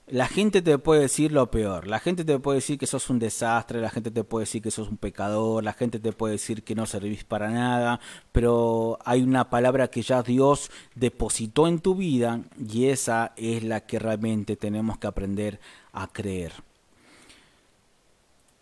La 0.07 0.27
gente 0.27 0.61
te 0.61 0.77
puede 0.77 1.01
decir 1.01 1.33
lo 1.33 1.51
peor, 1.51 1.85
la 1.85 1.99
gente 1.99 2.23
te 2.23 2.39
puede 2.39 2.59
decir 2.59 2.77
que 2.77 2.87
sos 2.87 3.09
un 3.09 3.19
desastre, 3.19 3.81
la 3.81 3.89
gente 3.89 4.09
te 4.09 4.23
puede 4.23 4.43
decir 4.43 4.61
que 4.61 4.71
sos 4.71 4.87
un 4.87 4.95
pecador, 4.95 5.65
la 5.65 5.73
gente 5.73 5.99
te 5.99 6.13
puede 6.13 6.33
decir 6.33 6.63
que 6.63 6.73
no 6.73 6.85
servís 6.85 7.25
para 7.25 7.49
nada, 7.49 7.99
pero 8.31 8.99
hay 9.03 9.21
una 9.21 9.49
palabra 9.49 9.89
que 9.89 10.01
ya 10.01 10.23
Dios 10.23 10.71
depositó 10.95 11.67
en 11.67 11.79
tu 11.79 11.95
vida 11.95 12.39
y 12.57 12.85
esa 12.85 13.33
es 13.35 13.63
la 13.63 13.81
que 13.81 13.99
realmente 13.99 14.55
tenemos 14.55 14.97
que 14.97 15.07
aprender 15.07 15.59
a 15.91 16.07
creer. 16.07 16.53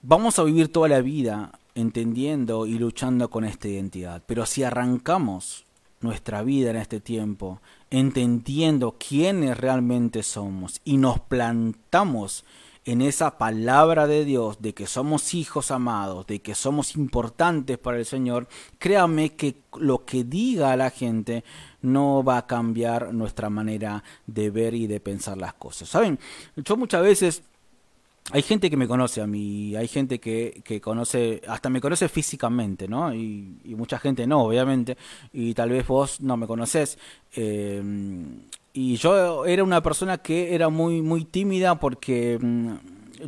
Vamos 0.03 0.39
a 0.39 0.43
vivir 0.43 0.71
toda 0.71 0.87
la 0.87 1.01
vida 1.01 1.51
entendiendo 1.75 2.65
y 2.65 2.79
luchando 2.79 3.29
con 3.29 3.45
esta 3.45 3.67
identidad, 3.67 4.23
pero 4.25 4.47
si 4.47 4.63
arrancamos 4.63 5.67
nuestra 5.99 6.41
vida 6.41 6.71
en 6.71 6.77
este 6.77 6.99
tiempo 6.99 7.61
entendiendo 7.91 8.95
quiénes 8.97 9.59
realmente 9.59 10.23
somos 10.23 10.81
y 10.83 10.97
nos 10.97 11.19
plantamos 11.19 12.45
en 12.83 13.03
esa 13.03 13.37
palabra 13.37 14.07
de 14.07 14.25
Dios 14.25 14.59
de 14.59 14.73
que 14.73 14.87
somos 14.87 15.35
hijos 15.35 15.69
amados, 15.69 16.25
de 16.25 16.41
que 16.41 16.55
somos 16.55 16.95
importantes 16.95 17.77
para 17.77 17.99
el 17.99 18.05
Señor, 18.05 18.47
créame 18.79 19.35
que 19.35 19.61
lo 19.77 20.03
que 20.03 20.23
diga 20.23 20.75
la 20.77 20.89
gente 20.89 21.43
no 21.83 22.23
va 22.23 22.37
a 22.37 22.47
cambiar 22.47 23.13
nuestra 23.13 23.51
manera 23.51 24.03
de 24.25 24.49
ver 24.49 24.73
y 24.73 24.87
de 24.87 24.99
pensar 24.99 25.37
las 25.37 25.53
cosas. 25.53 25.89
Saben, 25.89 26.17
yo 26.55 26.75
muchas 26.75 27.03
veces 27.03 27.43
hay 28.29 28.41
gente 28.43 28.69
que 28.69 28.77
me 28.77 28.88
conoce 28.88 29.21
a 29.21 29.27
mí, 29.27 29.75
hay 29.75 29.88
gente 29.88 30.19
que, 30.19 30.62
que 30.63 30.79
conoce, 30.79 31.41
hasta 31.47 31.69
me 31.69 31.81
conoce 31.81 32.07
físicamente, 32.07 32.88
¿no? 32.88 33.13
Y, 33.13 33.57
mucha 33.75 33.97
gente 33.97 34.27
no, 34.27 34.43
obviamente, 34.43 34.95
y 35.34 35.53
tal 35.53 35.69
vez 35.71 35.88
vos 35.88 36.21
no 36.21 36.38
me 36.38 36.45
conoces. 36.45 36.99
Eh, 37.36 37.81
y 38.73 38.95
yo 38.95 39.45
era 39.45 39.63
una 39.63 39.81
persona 39.81 40.19
que 40.19 40.55
era 40.55 40.69
muy, 40.69 41.01
muy 41.01 41.25
tímida 41.25 41.79
porque 41.79 42.38
mm, 42.39 42.75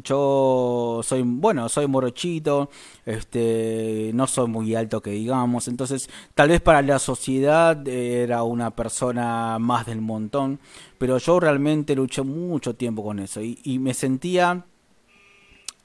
yo 0.03 1.01
soy, 1.03 1.21
bueno, 1.23 1.67
soy 1.69 1.87
morochito, 1.87 2.69
este, 3.05 4.11
no 4.13 4.27
soy 4.27 4.47
muy 4.47 4.73
alto 4.75 5.01
que 5.01 5.11
digamos, 5.11 5.67
entonces 5.67 6.09
tal 6.33 6.49
vez 6.49 6.61
para 6.61 6.81
la 6.81 6.97
sociedad 6.99 7.85
era 7.87 8.43
una 8.43 8.71
persona 8.71 9.59
más 9.59 9.85
del 9.85 10.01
montón, 10.01 10.59
pero 10.97 11.17
yo 11.17 11.39
realmente 11.39 11.95
luché 11.95 12.21
mucho 12.21 12.75
tiempo 12.75 13.03
con 13.03 13.19
eso 13.19 13.41
y, 13.41 13.59
y 13.63 13.79
me 13.79 13.93
sentía 13.93 14.65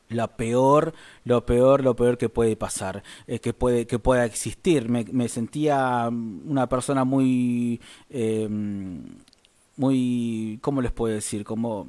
lo 0.09 0.29
peor, 0.37 0.95
lo 1.25 1.45
peor, 1.45 1.83
lo 1.85 1.95
peor 1.97 2.19
que 2.19 2.29
puede 2.29 2.57
pasar, 2.57 3.03
eh, 3.27 3.41
que 3.41 3.53
puede, 3.53 3.87
que 3.87 3.99
pueda 3.99 4.25
existir. 4.25 4.89
Me, 4.89 5.29
sentía 5.29 6.09
una 6.09 6.69
persona 6.69 7.05
muy, 7.05 7.81
eh, 8.11 8.49
muy, 9.79 10.59
¿cómo 10.61 10.83
les 10.83 10.93
puedo 10.93 11.15
decir? 11.15 11.45
Como 11.45 11.87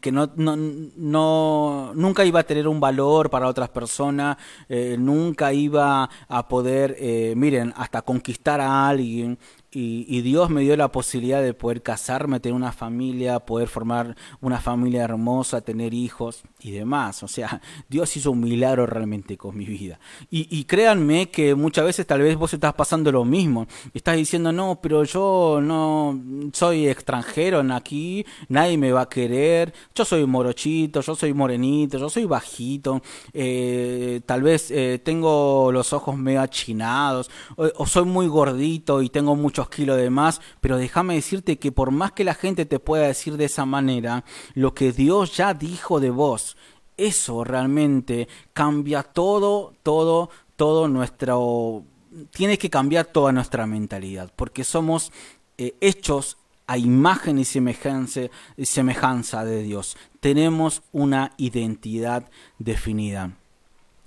que 0.00 0.12
no, 0.12 0.30
no, 0.36 0.56
no, 0.56 1.92
nunca 1.94 2.24
iba 2.24 2.40
a 2.40 2.44
tener 2.44 2.68
un 2.68 2.80
valor 2.80 3.30
para 3.30 3.48
otras 3.48 3.68
personas, 3.68 4.36
eh, 4.68 4.96
nunca 4.98 5.52
iba 5.52 6.08
a 6.28 6.48
poder, 6.48 6.96
eh, 6.98 7.34
miren, 7.36 7.74
hasta 7.76 8.02
conquistar 8.02 8.60
a 8.60 8.88
alguien. 8.88 9.38
Y, 9.78 10.22
Dios 10.22 10.48
me 10.48 10.62
dio 10.62 10.74
la 10.74 10.90
posibilidad 10.90 11.42
de 11.42 11.52
poder 11.52 11.82
casarme, 11.82 12.40
tener 12.40 12.56
una 12.56 12.72
familia, 12.72 13.40
poder 13.40 13.68
formar 13.68 14.16
una 14.40 14.58
familia 14.58 15.04
hermosa, 15.04 15.60
tener 15.60 15.92
hijos 15.92 16.44
y 16.60 16.70
demás. 16.70 17.22
O 17.22 17.28
sea, 17.28 17.60
Dios 17.90 18.16
hizo 18.16 18.30
un 18.30 18.40
milagro 18.40 18.86
realmente 18.86 19.36
con 19.36 19.54
mi 19.54 19.66
vida. 19.66 20.00
Y, 20.30 20.64
créanme 20.64 21.28
que 21.28 21.54
muchas 21.54 21.84
veces 21.84 22.06
tal 22.06 22.22
vez 22.22 22.36
vos 22.36 22.54
estás 22.54 22.72
pasando 22.72 23.12
lo 23.12 23.26
mismo. 23.26 23.66
Estás 23.92 24.16
diciendo, 24.16 24.50
no, 24.50 24.80
pero 24.80 25.04
yo 25.04 25.60
no 25.62 26.18
soy 26.54 26.88
extranjero 26.88 27.60
en 27.60 27.70
aquí, 27.70 28.24
nadie 28.48 28.78
me 28.78 28.92
va 28.92 29.02
a 29.02 29.08
querer, 29.10 29.74
yo 29.94 30.06
soy 30.06 30.24
morochito, 30.24 31.02
yo 31.02 31.14
soy 31.14 31.34
morenito, 31.34 31.98
yo 31.98 32.08
soy 32.08 32.24
bajito, 32.24 33.02
eh, 33.34 34.22
tal 34.24 34.42
vez 34.42 34.70
eh, 34.70 35.02
tengo 35.04 35.70
los 35.70 35.92
ojos 35.92 36.16
medio 36.16 36.40
achinados, 36.40 37.30
o 37.56 37.86
soy 37.86 38.04
muy 38.04 38.26
gordito 38.26 39.02
y 39.02 39.10
tengo 39.10 39.36
muchos 39.36 39.65
kilos 39.68 39.96
de 39.96 40.10
más, 40.10 40.40
pero 40.60 40.76
déjame 40.76 41.14
decirte 41.14 41.58
que 41.58 41.72
por 41.72 41.90
más 41.90 42.12
que 42.12 42.24
la 42.24 42.34
gente 42.34 42.66
te 42.66 42.78
pueda 42.78 43.06
decir 43.06 43.36
de 43.36 43.46
esa 43.46 43.64
manera, 43.64 44.24
lo 44.54 44.74
que 44.74 44.92
Dios 44.92 45.36
ya 45.36 45.54
dijo 45.54 46.00
de 46.00 46.10
vos, 46.10 46.56
eso 46.96 47.44
realmente 47.44 48.28
cambia 48.52 49.02
todo, 49.02 49.74
todo, 49.82 50.30
todo 50.56 50.88
nuestro... 50.88 51.84
Tiene 52.30 52.56
que 52.56 52.70
cambiar 52.70 53.06
toda 53.06 53.30
nuestra 53.32 53.66
mentalidad, 53.66 54.32
porque 54.34 54.64
somos 54.64 55.12
eh, 55.58 55.74
hechos 55.80 56.38
a 56.66 56.78
imagen 56.78 57.38
y 57.38 57.44
semejanza, 57.44 58.22
y 58.56 58.64
semejanza 58.64 59.44
de 59.44 59.62
Dios. 59.62 59.96
Tenemos 60.20 60.82
una 60.92 61.32
identidad 61.36 62.28
definida. 62.58 63.36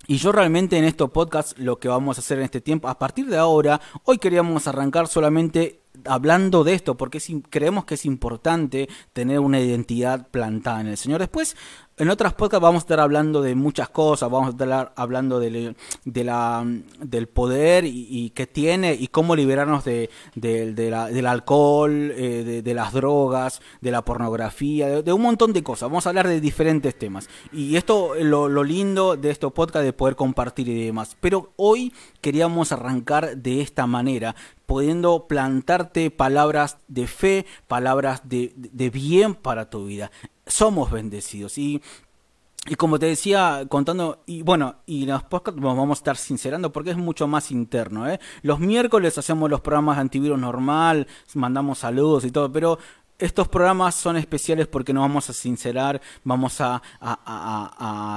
Y 0.10 0.18
yo 0.18 0.32
realmente 0.32 0.76
en 0.76 0.86
estos 0.86 1.12
podcasts 1.12 1.54
lo 1.60 1.78
que 1.78 1.88
vamos 1.88 2.18
a 2.18 2.22
hacer 2.22 2.40
en 2.40 2.46
este 2.46 2.62
tiempo, 2.62 2.88
a 2.88 2.98
partir 2.98 3.28
de 3.28 3.38
ahora, 3.38 3.80
hoy 4.06 4.18
queríamos 4.18 4.66
arrancar 4.66 5.08
solamente 5.08 5.82
hablando 6.06 6.64
de 6.64 6.74
esto, 6.74 6.98
porque 6.98 7.22
creemos 7.52 7.86
que 7.86 7.94
es 7.94 8.06
importante 8.06 8.90
tener 9.14 9.40
una 9.40 9.60
identidad 9.60 10.28
plantada 10.30 10.82
en 10.82 10.88
el 10.88 10.98
Señor. 10.98 11.20
Después 11.20 11.56
en 12.00 12.10
otras 12.10 12.34
podcasts 12.34 12.62
vamos 12.62 12.82
a 12.82 12.86
estar 12.86 13.00
hablando 13.02 13.42
de 13.42 13.56
muchas 13.56 13.90
cosas, 13.90 14.32
vamos 14.32 14.48
a 14.48 14.52
estar 14.52 14.94
hablando 14.96 15.40
de, 15.40 15.76
del 16.06 17.28
poder 17.28 17.84
y, 17.86 18.32
que 18.32 18.48
tiene 18.48 18.94
y 18.94 19.08
cómo 19.08 19.36
liberarnos 19.36 19.84
de, 19.84 20.10
del 20.34 21.26
alcohol, 21.28 22.14
eh, 22.16 22.62
de, 22.64 22.74
las 22.74 22.94
drogas, 22.94 23.62
de 23.82 23.92
la 23.92 24.04
pornografía, 24.04 25.02
de, 25.02 25.14
un 25.14 25.22
montón 25.22 25.52
de 25.52 25.62
cosas. 25.62 25.90
Vamos 25.90 26.06
a 26.06 26.10
hablar 26.10 26.28
de 26.30 26.40
diferentes 26.40 26.98
temas. 26.98 27.30
Y 27.52 27.76
esto, 27.76 28.14
lo, 28.16 28.48
lo 28.48 28.64
lindo 28.64 29.18
de 29.18 29.32
este 29.32 29.50
podcast 29.50 29.84
de 29.84 29.92
poder 29.92 30.16
compartir 30.16 30.70
y 30.70 30.86
demás. 30.86 31.18
Pero 31.20 31.52
hoy 31.58 31.94
queríamos 32.22 32.72
arrancar 32.72 33.36
de 33.36 33.60
esta 33.62 33.88
manera, 33.88 34.36
pudiendo 34.70 35.28
plantarte 35.28 36.12
palabras 36.12 36.78
de 36.88 37.08
fe, 37.08 37.48
palabras 37.68 38.22
de, 38.30 38.54
bien 38.94 39.34
para 39.34 39.70
tu 39.70 39.86
vida. 39.86 40.12
Somos 40.50 40.92
bendecidos 40.92 41.58
y 41.58 41.82
y 42.68 42.76
como 42.76 43.00
te 43.00 43.06
decía, 43.06 43.66
contando, 43.70 44.22
y 44.26 44.42
bueno, 44.42 44.76
y 44.86 45.06
los 45.06 45.24
podcasts 45.24 45.60
vamos 45.62 45.98
a 45.98 46.00
estar 46.02 46.18
sincerando 46.18 46.72
porque 46.72 46.92
es 46.92 46.98
mucho 46.98 47.26
más 47.26 47.52
interno, 47.52 48.08
¿eh? 48.08 48.20
Los 48.42 48.60
miércoles 48.60 49.18
hacemos 49.18 49.50
los 49.50 49.62
programas 49.62 49.96
de 49.96 50.02
antivirus 50.02 50.38
normal, 50.38 51.08
mandamos 51.36 51.80
saludos 51.80 52.26
y 52.26 52.32
todo, 52.32 52.52
pero 52.52 52.78
estos 53.20 53.50
programas 53.50 53.96
son 53.96 54.16
especiales 54.16 54.68
porque 54.68 54.94
nos 54.94 55.02
vamos 55.02 55.30
a 55.30 55.34
sincerar, 55.34 56.02
vamos 56.24 56.62
a, 56.62 56.82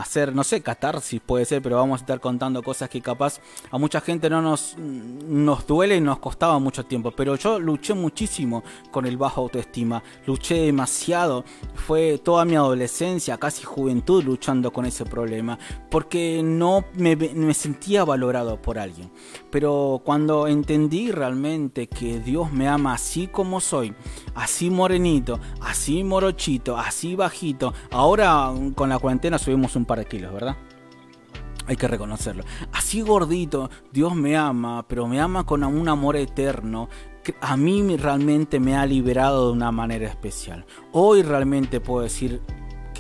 hacer, 0.01 0.35
no 0.35 0.45
sé, 0.45 0.63
catarsis 0.63 1.21
puede 1.21 1.45
ser, 1.45 1.61
pero 1.61 1.77
vamos 1.77 2.01
a 2.01 2.05
estar 2.05 2.21
contando 2.21 2.63
cosas 2.63 2.89
que 2.89 3.01
capaz 3.01 3.41
a 3.71 3.79
mucha 3.79 4.01
gente 4.01 4.31
no 4.31 4.41
nos, 4.41 4.77
nos 4.79 5.67
duele 5.67 5.97
y 5.97 6.01
nos 6.01 6.21
costaba 6.21 6.59
mucho 6.59 6.85
tiempo. 6.85 7.11
Pero 7.11 7.35
yo 7.37 7.59
luché 7.59 7.95
muchísimo 7.95 8.63
con 8.91 9.05
el 9.07 9.17
bajo 9.17 9.43
autoestima, 9.43 10.03
luché 10.27 10.55
demasiado, 10.63 11.45
fue 11.75 12.19
toda 12.19 12.45
mi 12.45 12.55
adolescencia, 12.55 13.39
casi 13.39 13.65
juventud 13.65 14.23
luchando 14.23 14.73
con 14.73 14.87
ese 14.87 15.05
problema, 15.05 15.59
porque 15.91 16.43
no 16.45 16.85
me, 16.95 17.17
me 17.17 17.55
sentía 17.55 18.05
valorado 18.05 18.61
por 18.63 18.79
alguien. 18.79 19.11
Pero 19.53 20.01
cuando 20.03 20.49
entendí 20.49 21.13
realmente 21.13 21.87
que 21.87 22.21
Dios 22.21 22.51
me 22.53 22.69
ama 22.69 22.95
así 22.95 23.27
como 23.27 23.61
soy, 23.61 23.95
así 24.35 24.71
morenito, 24.71 25.39
así 25.61 26.03
morochito, 26.03 26.79
así 26.79 27.15
bajito. 27.15 27.75
Ahora 27.91 28.51
con 28.75 28.89
la 28.89 28.99
cuarentena 28.99 29.39
subimos 29.39 29.77
un 29.77 29.85
par 29.85 29.99
de 29.99 30.07
kilos, 30.07 30.33
¿verdad? 30.33 30.57
Hay 31.67 31.77
que 31.77 31.87
reconocerlo. 31.87 32.45
Así 32.73 33.03
gordito, 33.03 33.69
Dios 33.93 34.17
me 34.17 34.39
ama, 34.39 34.87
pero 34.89 35.07
me 35.07 35.21
ama 35.21 35.45
con 35.45 35.63
un 35.63 35.87
amor 35.87 36.17
eterno. 36.17 36.89
A 37.43 37.57
mí 37.59 37.97
realmente 37.99 38.59
me 38.59 38.75
ha 38.77 38.87
liberado 38.87 39.49
de 39.49 39.53
una 39.53 39.71
manera 39.71 40.09
especial. 40.09 40.65
Hoy 40.93 41.23
realmente 41.23 41.79
puedo 41.79 42.03
decir 42.03 42.41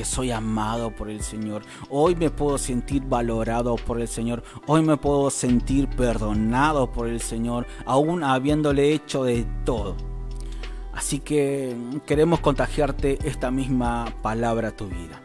soy 0.04 0.30
amado 0.30 0.90
por 0.90 1.10
el 1.10 1.22
Señor. 1.22 1.62
Hoy 1.90 2.14
me 2.14 2.30
puedo 2.30 2.58
sentir 2.58 3.02
valorado 3.04 3.76
por 3.76 4.00
el 4.00 4.08
Señor. 4.08 4.42
Hoy 4.66 4.82
me 4.82 4.96
puedo 4.96 5.30
sentir 5.30 5.88
perdonado 5.88 6.90
por 6.90 7.08
el 7.08 7.20
Señor, 7.20 7.66
aún 7.86 8.24
habiéndole 8.24 8.92
hecho 8.92 9.24
de 9.24 9.46
todo. 9.64 9.96
Así 10.92 11.20
que 11.20 11.74
queremos 12.06 12.40
contagiarte 12.40 13.18
esta 13.26 13.50
misma 13.50 14.06
palabra 14.22 14.68
a 14.68 14.76
tu 14.76 14.86
vida. 14.86 15.22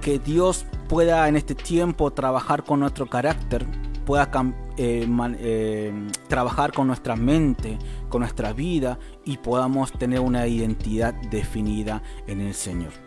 Que 0.00 0.18
Dios 0.18 0.64
pueda 0.88 1.28
en 1.28 1.36
este 1.36 1.54
tiempo 1.54 2.12
trabajar 2.12 2.64
con 2.64 2.80
nuestro 2.80 3.06
carácter, 3.06 3.66
pueda 4.04 4.30
eh, 4.76 5.06
eh, 5.38 5.92
trabajar 6.28 6.72
con 6.72 6.86
nuestra 6.86 7.16
mente, 7.16 7.78
con 8.08 8.20
nuestra 8.20 8.52
vida 8.52 8.98
y 9.24 9.38
podamos 9.38 9.92
tener 9.92 10.20
una 10.20 10.46
identidad 10.46 11.14
definida 11.14 12.02
en 12.26 12.40
el 12.40 12.54
Señor. 12.54 13.01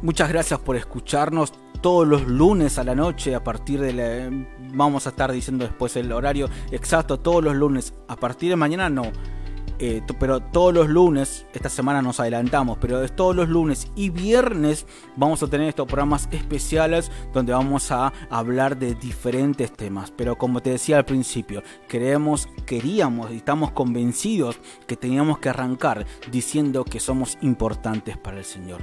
Muchas 0.00 0.28
gracias 0.28 0.60
por 0.60 0.76
escucharnos 0.76 1.52
todos 1.80 2.06
los 2.06 2.26
lunes 2.26 2.78
a 2.78 2.84
la 2.84 2.94
noche 2.94 3.34
a 3.34 3.42
partir 3.42 3.80
de 3.80 3.92
la... 3.92 4.46
Vamos 4.74 5.06
a 5.06 5.10
estar 5.10 5.32
diciendo 5.32 5.64
después 5.64 5.96
el 5.96 6.12
horario 6.12 6.48
exacto, 6.70 7.18
todos 7.18 7.42
los 7.42 7.56
lunes. 7.56 7.94
A 8.06 8.14
partir 8.14 8.50
de 8.50 8.56
mañana 8.56 8.88
no 8.88 9.10
eh, 9.80 10.02
pero 10.18 10.40
todos 10.40 10.74
los 10.74 10.88
lunes, 10.88 11.46
esta 11.52 11.68
semana 11.68 12.02
nos 12.02 12.18
adelantamos, 12.18 12.78
pero 12.80 13.02
es 13.02 13.14
todos 13.14 13.36
los 13.36 13.48
lunes 13.48 13.88
y 13.94 14.10
viernes 14.10 14.86
vamos 15.14 15.40
a 15.42 15.46
tener 15.46 15.68
estos 15.68 15.86
programas 15.86 16.28
especiales 16.32 17.12
donde 17.32 17.52
vamos 17.52 17.92
a 17.92 18.12
hablar 18.28 18.76
de 18.76 18.96
diferentes 18.96 19.72
temas. 19.72 20.10
Pero 20.10 20.36
como 20.36 20.60
te 20.60 20.70
decía 20.70 20.96
al 20.96 21.04
principio, 21.04 21.62
queremos, 21.86 22.48
queríamos 22.66 23.30
y 23.30 23.36
estamos 23.36 23.70
convencidos 23.70 24.58
que 24.88 24.96
teníamos 24.96 25.38
que 25.38 25.48
arrancar 25.48 26.06
diciendo 26.30 26.84
que 26.84 26.98
somos 26.98 27.38
importantes 27.40 28.16
para 28.16 28.38
el 28.38 28.44
Señor. 28.44 28.82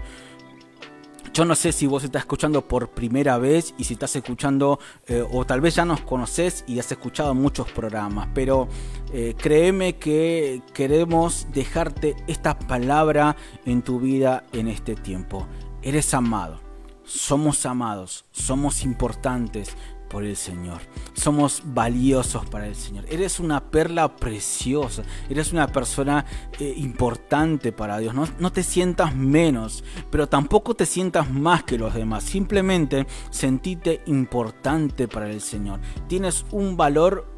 Yo 1.34 1.44
no 1.44 1.56
sé 1.56 1.72
si 1.72 1.86
vos 1.86 2.04
estás 2.04 2.22
escuchando 2.22 2.66
por 2.68 2.90
primera 2.90 3.38
vez 3.38 3.74
y 3.78 3.84
si 3.84 3.94
estás 3.94 4.16
escuchando 4.16 4.80
eh, 5.08 5.24
o 5.30 5.46
tal 5.46 5.60
vez 5.60 5.76
ya 5.76 5.84
nos 5.84 6.02
conoces 6.02 6.64
y 6.68 6.80
has 6.80 6.92
escuchado 6.92 7.34
muchos 7.34 7.70
programas, 7.72 8.30
pero 8.34 8.70
eh, 9.12 9.36
créeme 9.38 9.98
que 9.98 10.62
queremos 10.74 11.48
dejarte 11.52 12.16
esta 12.28 12.58
palabra 12.58 13.36
en 13.66 13.82
tu 13.82 14.00
vida 14.00 14.46
en 14.54 14.68
este 14.70 14.96
tiempo. 14.96 15.46
Eres 15.82 16.14
amado, 16.14 16.62
somos 17.04 17.66
amados, 17.66 18.26
somos 18.32 18.84
importantes, 18.84 19.76
por 20.10 20.24
el 20.24 20.36
Señor. 20.36 20.82
Somos 21.14 21.62
valiosos 21.66 22.46
para 22.46 22.68
el 22.68 22.76
Señor. 22.76 23.06
Eres 23.10 23.40
una 23.40 23.72
perla 23.72 24.16
preciosa. 24.16 25.04
Eres 25.30 25.52
una 25.52 25.68
persona 25.68 26.26
eh, 26.60 26.74
importante 26.78 27.72
para 27.72 27.98
Dios. 28.00 28.14
No, 28.40 28.52
te 28.52 28.64
sientas 28.64 29.16
menos, 29.16 29.84
pero 30.12 30.28
tampoco 30.28 30.76
te 30.76 30.86
sientas 30.86 31.30
más 31.30 31.64
que 31.64 31.78
los 31.78 31.94
demás. 31.94 32.24
Simplemente 32.24 33.08
sentite 33.30 34.02
importante 34.06 35.08
para 35.08 35.30
el 35.30 35.42
Señor. 35.42 35.80
Tienes 36.08 36.46
un 36.52 36.78
valor 36.78 37.35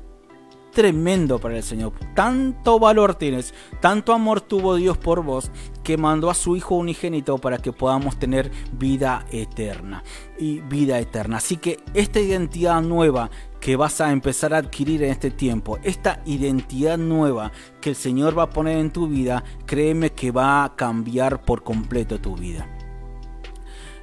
tremendo 0.78 1.40
para 1.40 1.58
el 1.58 1.64
Señor. 1.64 1.94
Tanto 2.14 2.78
valor 2.78 3.16
tienes, 3.16 3.52
tanto 3.82 4.14
amor 4.14 4.42
tuvo 4.42 4.76
Dios 4.76 4.96
por 4.96 5.24
vos, 5.24 5.50
que 5.84 5.98
mandó 5.98 6.30
a 6.30 6.36
su 6.36 6.56
Hijo 6.56 6.76
unigénito 6.76 7.40
para 7.40 7.58
que 7.58 7.74
podamos 7.74 8.20
tener 8.20 8.52
vida 8.74 9.26
eterna. 9.32 10.04
Y 10.38 10.60
vida 10.60 11.00
eterna. 11.00 11.38
Así 11.38 11.58
que 11.58 11.80
esta 11.96 12.20
identidad 12.20 12.80
nueva 12.84 13.32
que 13.60 13.76
vas 13.76 14.02
a 14.02 14.12
empezar 14.12 14.54
a 14.54 14.58
adquirir 14.58 15.02
en 15.02 15.10
este 15.10 15.32
tiempo, 15.32 15.80
esta 15.82 16.22
identidad 16.26 17.00
nueva 17.00 17.52
que 17.82 17.90
el 17.90 17.96
Señor 17.96 18.38
va 18.38 18.44
a 18.44 18.50
poner 18.52 18.78
en 18.78 18.92
tu 18.92 19.08
vida, 19.08 19.44
créeme 19.66 20.12
que 20.12 20.30
va 20.30 20.64
a 20.64 20.76
cambiar 20.76 21.42
por 21.42 21.64
completo 21.64 22.22
tu 22.22 22.36
vida 22.36 22.77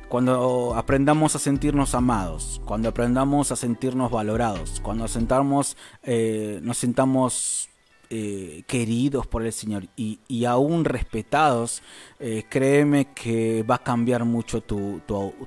cuando 0.09 0.75
aprendamos 0.77 1.35
a 1.35 1.39
sentirnos 1.39 1.95
amados, 1.95 2.61
cuando 2.65 2.89
aprendamos 2.89 3.51
a 3.53 3.57
sentirnos 3.57 4.11
valorados, 4.11 4.81
cuando 4.81 5.09
sentamos, 5.09 5.77
eh, 6.03 6.61
nos 6.63 6.79
sintamos 6.79 7.69
eh, 8.11 8.63
queridos 8.67 9.27
por 9.27 9.45
el 9.45 9.53
Señor 9.53 9.87
y, 9.97 10.45
aún 10.45 10.85
respetados, 10.85 11.83
eh, 12.21 12.45
créeme 12.49 13.13
que 13.13 13.63
va 13.63 13.77
a 13.77 13.83
cambiar 13.83 14.25
mucho 14.25 14.61
tu, 14.61 15.01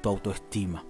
autoestima. 0.04 0.84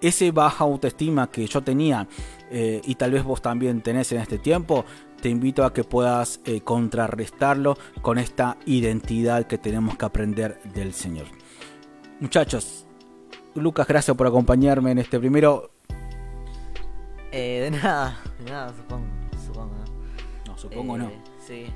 Ese 0.00 0.30
baja 0.30 0.64
autoestima 0.64 1.30
que 1.30 1.46
yo 1.46 1.62
tenía 1.62 2.06
y 2.50 2.94
tal 2.94 3.10
vez 3.10 3.24
vos 3.24 3.42
también 3.42 3.80
tenés 3.80 4.12
en 4.12 4.20
este 4.20 4.38
tiempo, 4.38 4.84
te 5.20 5.30
invito 5.30 5.64
a 5.64 5.72
que 5.72 5.84
puedas 5.84 6.38
contrarrestarlo 6.62 7.78
con 8.02 8.18
esta 8.18 8.58
identidad 8.66 9.46
que 9.46 9.56
tenemos 9.56 9.96
que 9.96 10.04
aprender 10.04 10.60
del 10.74 10.92
Señor. 10.92 11.26
Muchachos, 12.20 12.85
Lucas, 13.56 13.86
gracias 13.86 14.16
por 14.16 14.26
acompañarme 14.26 14.90
en 14.90 14.98
este 14.98 15.18
primero. 15.18 15.70
Eh, 17.32 17.60
de 17.62 17.70
nada, 17.70 18.18
de 18.38 18.50
nada, 18.50 18.74
supongo. 18.76 19.06
supongo 19.44 19.74
¿no? 19.74 20.52
no 20.52 20.58
supongo 20.58 20.98
no. 20.98 21.06
Eh, 21.06 21.20
sí. 21.46 21.66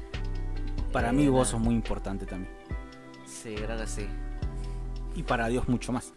Para 0.93 1.13
mí 1.13 1.29
vos 1.29 1.49
sos 1.49 1.61
muy 1.61 1.75
importante 1.75 2.27
también. 2.27 2.53
Sí, 3.25 3.55
creo 3.55 3.79
que 3.79 3.87
sí. 3.87 4.07
Y 5.15 5.23
para 5.23 5.49
Dios 5.49 5.69
mucho 5.69 5.93
más. 5.93 6.13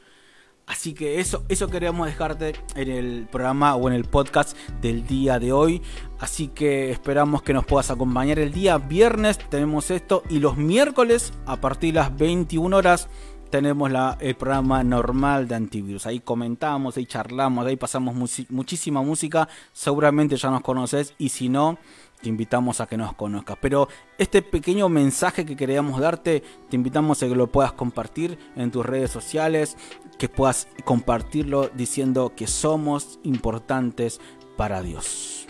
Así 0.65 0.93
que 0.93 1.19
eso, 1.19 1.43
eso 1.49 1.67
queríamos 1.67 2.07
dejarte 2.07 2.53
en 2.75 2.89
el 2.89 3.27
programa 3.29 3.75
o 3.75 3.89
en 3.89 3.95
el 3.95 4.05
podcast 4.05 4.57
del 4.81 5.05
día 5.05 5.37
de 5.37 5.51
hoy. 5.51 5.81
Así 6.19 6.47
que 6.47 6.89
esperamos 6.89 7.43
que 7.43 7.53
nos 7.53 7.65
puedas 7.65 7.91
acompañar 7.91 8.39
el 8.39 8.53
día 8.53 8.77
viernes. 8.77 9.37
Tenemos 9.49 9.91
esto. 9.91 10.23
Y 10.29 10.39
los 10.39 10.55
miércoles 10.55 11.33
a 11.45 11.57
partir 11.57 11.93
de 11.93 11.99
las 11.99 12.17
21 12.17 12.75
horas 12.77 13.09
tenemos 13.53 13.91
la, 13.91 14.17
el 14.19 14.33
programa 14.33 14.83
normal 14.83 15.47
de 15.47 15.53
antivirus. 15.53 16.07
Ahí 16.07 16.21
comentamos, 16.21 16.97
ahí 16.97 17.05
charlamos, 17.05 17.67
ahí 17.67 17.75
pasamos 17.75 18.15
muchísima 18.49 19.03
música. 19.03 19.47
Seguramente 19.71 20.37
ya 20.37 20.49
nos 20.49 20.61
conoces 20.61 21.13
y 21.19 21.29
si 21.29 21.49
no, 21.49 21.77
te 22.19 22.29
invitamos 22.29 22.81
a 22.81 22.87
que 22.87 22.97
nos 22.97 23.13
conozcas. 23.13 23.59
Pero 23.61 23.89
este 24.17 24.41
pequeño 24.41 24.89
mensaje 24.89 25.45
que 25.45 25.55
queríamos 25.55 26.01
darte, 26.01 26.41
te 26.67 26.75
invitamos 26.75 27.21
a 27.21 27.27
que 27.27 27.35
lo 27.35 27.45
puedas 27.45 27.73
compartir 27.73 28.39
en 28.55 28.71
tus 28.71 28.83
redes 28.83 29.11
sociales, 29.11 29.77
que 30.17 30.29
puedas 30.29 30.67
compartirlo 30.83 31.69
diciendo 31.75 32.33
que 32.35 32.47
somos 32.47 33.19
importantes 33.21 34.19
para 34.57 34.81
Dios. 34.81 35.42